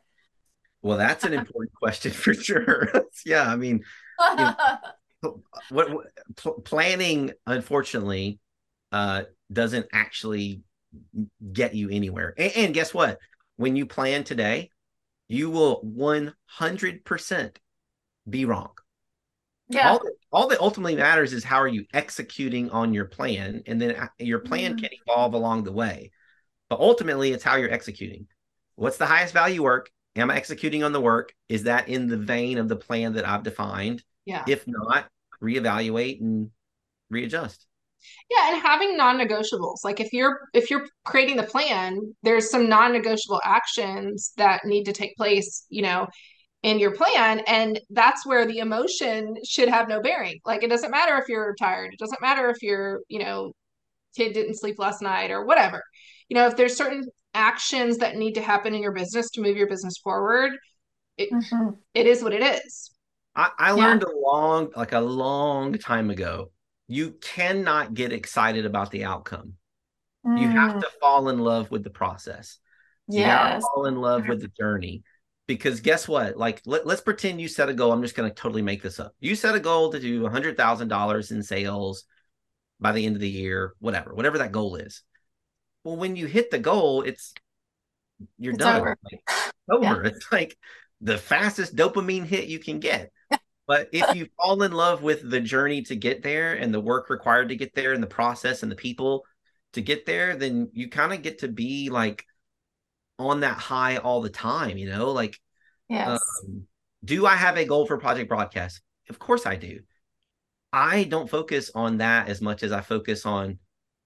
[0.82, 2.90] Well, that's an important question for sure.
[3.26, 3.82] yeah, I mean,
[4.20, 4.54] you know,
[5.70, 6.06] what, what
[6.36, 8.38] pl- planning, unfortunately,
[8.92, 9.22] uh,
[9.52, 10.62] doesn't actually
[11.52, 12.34] get you anywhere.
[12.36, 13.18] And, and guess what?
[13.56, 14.70] When you plan today,
[15.28, 17.56] you will 100%
[18.28, 18.70] be wrong.
[19.74, 19.90] Yeah.
[19.90, 23.80] All that, all that ultimately matters is how are you executing on your plan, and
[23.80, 24.80] then uh, your plan mm.
[24.80, 26.12] can evolve along the way.
[26.68, 28.26] But ultimately, it's how you're executing.
[28.76, 29.90] What's the highest value work?
[30.16, 31.32] Am I executing on the work?
[31.48, 34.02] Is that in the vein of the plan that I've defined?
[34.24, 34.44] Yeah.
[34.48, 35.06] If not,
[35.42, 36.50] reevaluate and
[37.10, 37.66] readjust
[38.30, 43.40] yeah and having non-negotiables like if you're if you're creating the plan there's some non-negotiable
[43.44, 46.06] actions that need to take place you know
[46.64, 50.90] in your plan and that's where the emotion should have no bearing like it doesn't
[50.90, 53.52] matter if you're tired it doesn't matter if your you know
[54.16, 55.82] kid didn't sleep last night or whatever
[56.28, 57.04] you know if there's certain
[57.34, 60.52] actions that need to happen in your business to move your business forward
[61.16, 61.70] it, mm-hmm.
[61.94, 62.90] it is what it is
[63.36, 66.50] I, I learned a long like a long time ago
[66.86, 69.54] you cannot get excited about the outcome.
[70.26, 70.40] Mm.
[70.40, 70.80] You have mm.
[70.80, 72.58] to fall in love with the process.
[73.08, 73.18] Yes.
[73.18, 75.02] You have to fall in love with the journey.
[75.46, 76.36] Because guess what?
[76.36, 77.92] Like, let, let's pretend you set a goal.
[77.92, 79.14] I'm just going to totally make this up.
[79.20, 82.04] You set a goal to do $100,000 in sales
[82.80, 85.02] by the end of the year, whatever, whatever that goal is.
[85.84, 87.34] Well, when you hit the goal, it's
[88.38, 88.80] you're It's done.
[88.80, 88.96] over.
[89.10, 89.22] Like,
[89.70, 90.04] over.
[90.04, 90.56] It's like
[91.00, 93.12] the fastest dopamine hit you can get.
[93.66, 97.10] But if you fall in love with the journey to get there and the work
[97.10, 99.24] required to get there and the process and the people
[99.72, 102.24] to get there, then you kind of get to be like
[103.18, 105.12] on that high all the time, you know?
[105.12, 105.38] Like,
[105.88, 106.44] Yes.
[106.44, 106.66] um,
[107.04, 108.80] do I have a goal for Project Broadcast?
[109.10, 109.80] Of course I do.
[110.72, 113.58] I don't focus on that as much as I focus on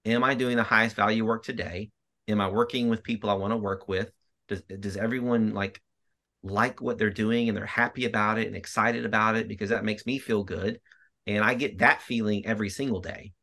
[0.05, 1.89] am I doing the highest value work today?
[2.27, 4.11] Am I working with people I want to work with?
[4.47, 5.81] Does does everyone like
[6.43, 9.83] like what they're doing and they're happy about it and excited about it because that
[9.85, 10.79] makes me feel good
[11.27, 13.33] and I get that feeling every single day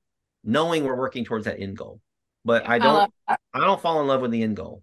[0.45, 2.01] knowing we're working towards that end goal.
[2.45, 3.41] But I I don't that.
[3.55, 4.83] I don't fall in love with the end goal.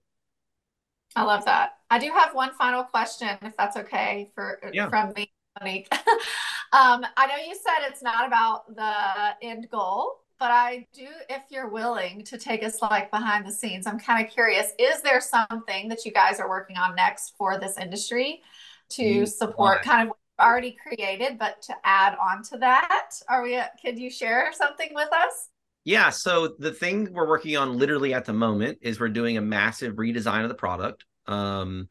[1.15, 1.77] I love that.
[1.89, 4.89] I do have one final question, if that's okay for Yeah.
[4.89, 5.87] from me, Monique.
[6.71, 11.43] um, I know you said it's not about the end goal, but I do, if
[11.49, 14.71] you're willing to take us like behind the scenes, I'm kind of curious.
[14.79, 18.41] Is there something that you guys are working on next for this industry
[18.89, 19.83] to You support are.
[19.83, 23.11] kind of already created, but to add on to that?
[23.29, 25.49] Are we, could you share something with us?
[25.85, 29.41] Yeah, so the thing we're working on literally at the moment is we're doing a
[29.41, 31.03] massive redesign of the product.
[31.27, 31.89] Um,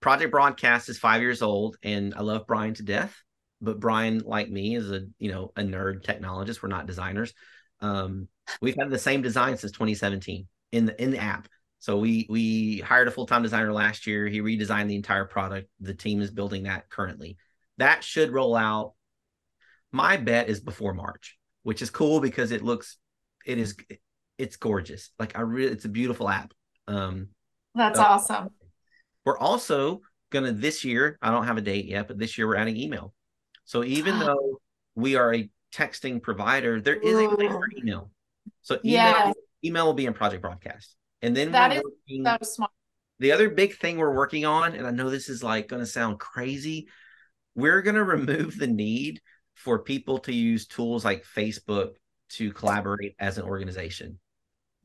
[0.00, 3.16] Project Broadcast is five years old, and I love Brian to death.
[3.60, 6.62] But Brian, like me, is a you know a nerd technologist.
[6.62, 7.32] We're not designers.
[7.80, 8.28] Um,
[8.60, 11.48] we've had the same design since 2017 in the in the app.
[11.78, 14.26] So we we hired a full time designer last year.
[14.26, 15.68] He redesigned the entire product.
[15.80, 17.36] The team is building that currently.
[17.78, 18.94] That should roll out.
[19.92, 22.96] My bet is before March which is cool because it looks
[23.44, 23.74] it is
[24.38, 26.52] it's gorgeous like i really it's a beautiful app
[26.86, 27.28] um
[27.74, 28.50] That's Uh, awesome.
[29.24, 32.54] we're also gonna this year i don't have a date yet but this year we're
[32.54, 33.12] adding email
[33.64, 34.60] so even though
[34.94, 38.10] we are a texting provider there is a place for email
[38.62, 39.34] so email Yes.
[39.64, 42.70] email will be in project broadcast and then That we're working, So smart.
[43.18, 45.86] the other big thing we're working on and i know this is like going to
[45.98, 46.86] sound crazy
[47.56, 49.20] we're going to remove the need
[49.56, 51.94] for people to use tools like facebook
[52.28, 54.18] to collaborate as an organization.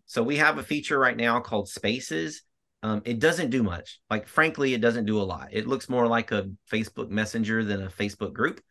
[0.06, 2.44] So we have a feature right now called spaces.
[2.84, 4.00] Um, it doesn't do much.
[4.10, 5.50] Like frankly it doesn't do a lot.
[5.52, 8.62] It looks more like a facebook messenger than a facebook group.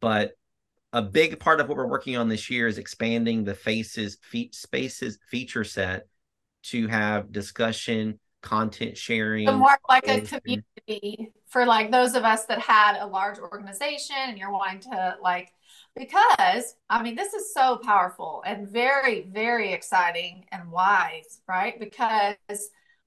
[0.00, 0.32] But
[0.92, 4.50] a big part of what we're working on this year is expanding the faces fe-
[4.52, 6.06] spaces feature set
[6.64, 12.44] to have discussion content sharing So more like a community for like those of us
[12.46, 15.52] that had a large organization and you're wanting to like
[15.96, 21.78] because I mean this is so powerful and very very exciting and wise, right?
[21.78, 22.36] Because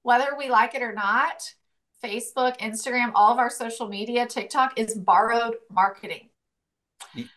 [0.02, 1.42] whether we like it or not,
[2.02, 6.28] Facebook, Instagram, all of our social media, TikTok is borrowed marketing.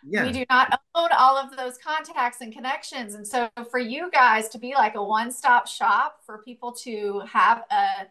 [0.03, 3.13] Yeah We do not own all of those contacts and connections.
[3.13, 7.63] And so for you guys to be like a one-stop shop for people to have
[7.71, 8.07] a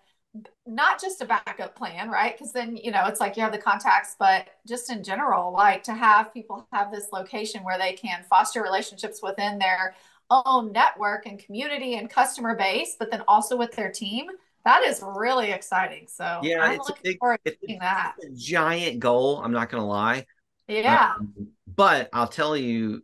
[0.67, 2.37] not just a backup plan, right?
[2.37, 5.83] Because then, you know, it's like you have the contacts, but just in general, like
[5.85, 9.95] to have people have this location where they can foster relationships within their
[10.31, 14.27] own network and community and customer base, but then also with their team.
[14.65, 16.07] That is really exciting.
[16.09, 18.15] So Yeah, I'm it's a looking big- forward to it's, seeing that.
[18.19, 20.27] it's a giant goal i'm not gonna lie
[20.69, 21.15] Yeah.
[21.19, 23.03] Um, but i'll tell you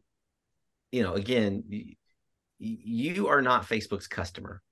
[0.93, 1.97] you know again y-
[2.59, 4.63] you are not facebook's customer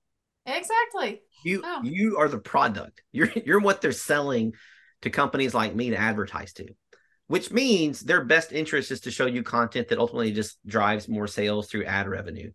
[0.45, 1.21] Exactly.
[1.45, 1.81] you No.
[1.83, 4.53] you are the product you're you're what they're selling
[5.01, 6.67] to companies like me to advertise to
[7.27, 11.27] which means their best interest is to show you content that ultimately just drives more
[11.27, 12.51] sales through ad revenue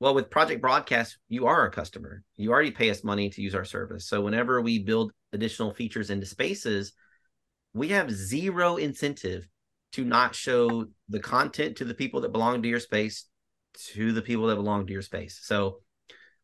[0.00, 3.54] well with project broadcast you are a customer you already pay us money to use
[3.54, 6.94] our service so whenever we build additional features into spaces
[7.74, 9.46] we have zero incentive
[9.92, 13.24] to not show the content to the people that belong to your space
[13.92, 15.38] to the people that belong to your space.
[15.42, 15.80] So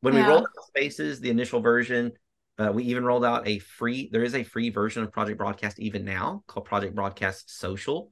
[0.00, 2.12] when we rolled out spaces the initial version
[2.58, 5.80] uh, we even rolled out a free there is a free version of project broadcast
[5.80, 8.10] even now called project broadcast social.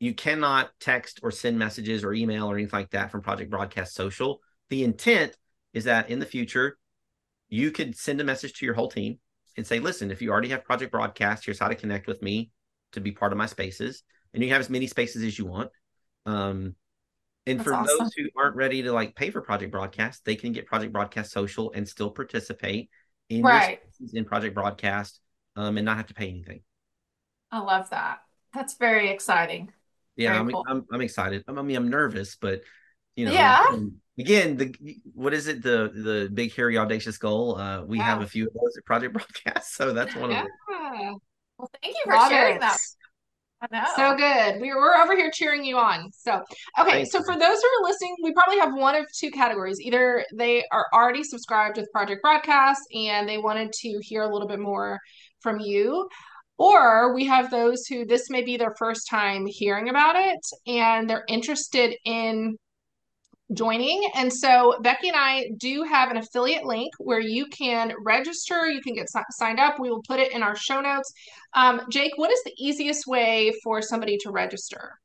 [0.00, 3.94] You cannot text or send messages or email or anything like that from project broadcast
[3.94, 4.40] social.
[4.70, 5.36] The intent
[5.72, 6.78] is that in the future
[7.48, 9.18] you could send a message to your whole team
[9.56, 12.50] and say listen if you already have project broadcast here's how to connect with me
[12.92, 14.02] to be part of my spaces
[14.34, 15.70] and you have as many spaces as you want
[16.26, 16.74] um,
[17.46, 17.98] and That's for awesome.
[17.98, 21.32] those who aren't ready to like pay for project broadcast they can get project broadcast
[21.32, 22.90] social and still participate
[23.28, 23.80] in Right.
[24.12, 25.20] in project broadcast
[25.56, 26.60] um, and not have to pay anything
[27.50, 28.18] I love that.
[28.52, 29.72] That's very exciting.
[30.16, 30.64] yeah Very I'm, cool.
[30.68, 32.62] I'm i'm excited i mean i'm nervous but
[33.16, 33.64] you know Yeah.
[33.68, 38.20] again, again the what is it the the big hairy audacious goal uh we have
[38.22, 40.42] a few of those at project broadcast so that's one of Yeah.
[40.42, 41.18] them
[41.58, 42.60] Well, thank you for Love sharing it.
[42.60, 42.76] that.
[43.96, 44.60] So good.
[44.60, 46.10] We're, we're over here cheering you on.
[46.12, 46.42] So,
[46.78, 46.90] okay.
[46.90, 47.24] Thank so, you.
[47.24, 49.80] for those who are listening, we probably have one of two categories.
[49.80, 54.48] Either they are already subscribed with Project Broadcast and they wanted to hear a little
[54.48, 54.98] bit more
[55.40, 56.08] from you,
[56.58, 61.08] or we have those who this may be their first time hearing about it and
[61.08, 62.56] they're interested in
[63.52, 64.08] joining.
[64.14, 68.80] And so Becky and I do have an affiliate link where you can register, you
[68.80, 69.78] can get signed up.
[69.78, 71.12] We will put it in our show notes.
[71.52, 74.98] Um, Jake, what is the easiest way for somebody to register?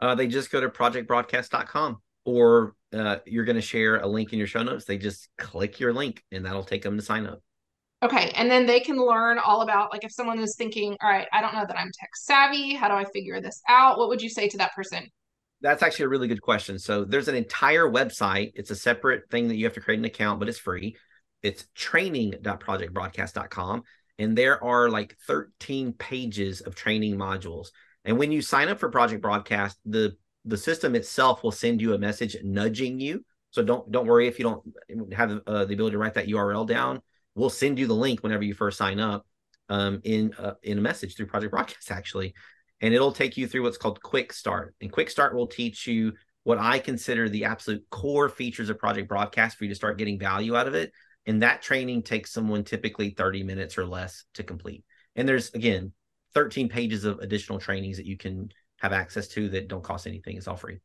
[0.00, 4.38] Uh, they just go to projectbroadcast.com or uh, you're going to share a link in
[4.38, 4.84] your show notes.
[4.84, 7.42] They just click your link and that'll take them to sign up.
[8.02, 8.30] Okay.
[8.34, 11.40] And then they can learn all about, like, if someone is thinking, all right, I
[11.40, 12.74] don't know that I'm tech savvy.
[12.74, 13.98] How do I figure this out?
[13.98, 15.08] What would you say to that person?
[15.60, 16.78] That's actually a really good question.
[16.78, 18.52] So there's an entire website.
[18.54, 20.96] It's a separate thing that you have to create an account, but it's free.
[21.42, 23.82] It's training.projectbroadcast.com.
[24.18, 27.68] And there are like 13 pages of training modules.
[28.04, 31.94] And when you sign up for Project Broadcast, the the system itself will send you
[31.94, 33.24] a message nudging you.
[33.50, 34.62] So don't don't worry if you don't
[35.12, 37.02] have uh, the ability to write that URL down.
[37.34, 39.26] We'll send you the link whenever you first sign up
[39.68, 42.34] um, in uh, in a message through Project Broadcast actually
[42.80, 44.74] and it'll take you through what's called Quick Start.
[44.80, 46.12] And Quick Start will teach you
[46.44, 50.18] what I consider the absolute core features of Project Broadcast for you to start getting
[50.18, 50.92] value out of it.
[51.26, 54.84] And that training takes someone typically 30 minutes or less to complete.
[55.16, 55.92] And there's, again,
[56.34, 60.36] 13 pages of additional trainings that you can have access to that don't cost anything.
[60.36, 60.78] It's all free.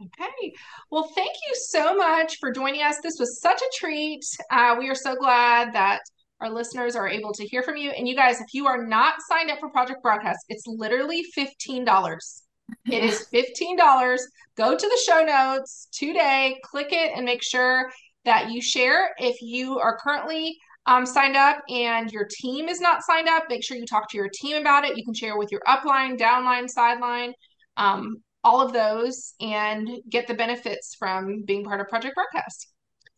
[0.00, 0.52] Okay.
[0.90, 2.96] Well, thank you so much for joining us.
[3.02, 4.24] This was such a treat.
[4.50, 6.00] Uh, we are so glad that
[6.42, 7.90] our listeners are able to hear from you.
[7.90, 12.42] And you guys, if you are not signed up for Project Broadcast, it's literally $15.
[12.90, 14.18] It is $15.
[14.56, 17.90] Go to the show notes today, click it, and make sure
[18.24, 19.10] that you share.
[19.18, 23.62] If you are currently um, signed up and your team is not signed up, make
[23.62, 24.96] sure you talk to your team about it.
[24.96, 27.34] You can share with your upline, downline, sideline,
[27.76, 32.68] um, all of those, and get the benefits from being part of Project Broadcast.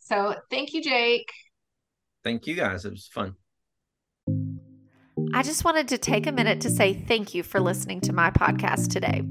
[0.00, 1.30] So thank you, Jake
[2.24, 2.84] thank you guys.
[2.84, 3.36] It was fun.
[5.32, 8.30] I just wanted to take a minute to say thank you for listening to my
[8.30, 9.22] podcast today.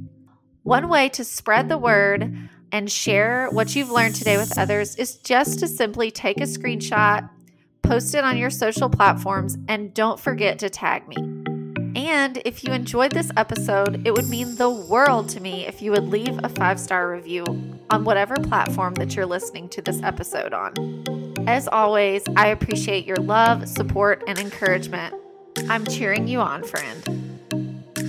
[0.63, 5.17] One way to spread the word and share what you've learned today with others is
[5.17, 7.29] just to simply take a screenshot,
[7.81, 11.15] post it on your social platforms, and don't forget to tag me.
[11.95, 15.91] And if you enjoyed this episode, it would mean the world to me if you
[15.91, 17.45] would leave a five star review
[17.89, 21.22] on whatever platform that you're listening to this episode on.
[21.47, 25.13] As always, I appreciate your love, support, and encouragement.
[25.69, 27.32] I'm cheering you on, friend.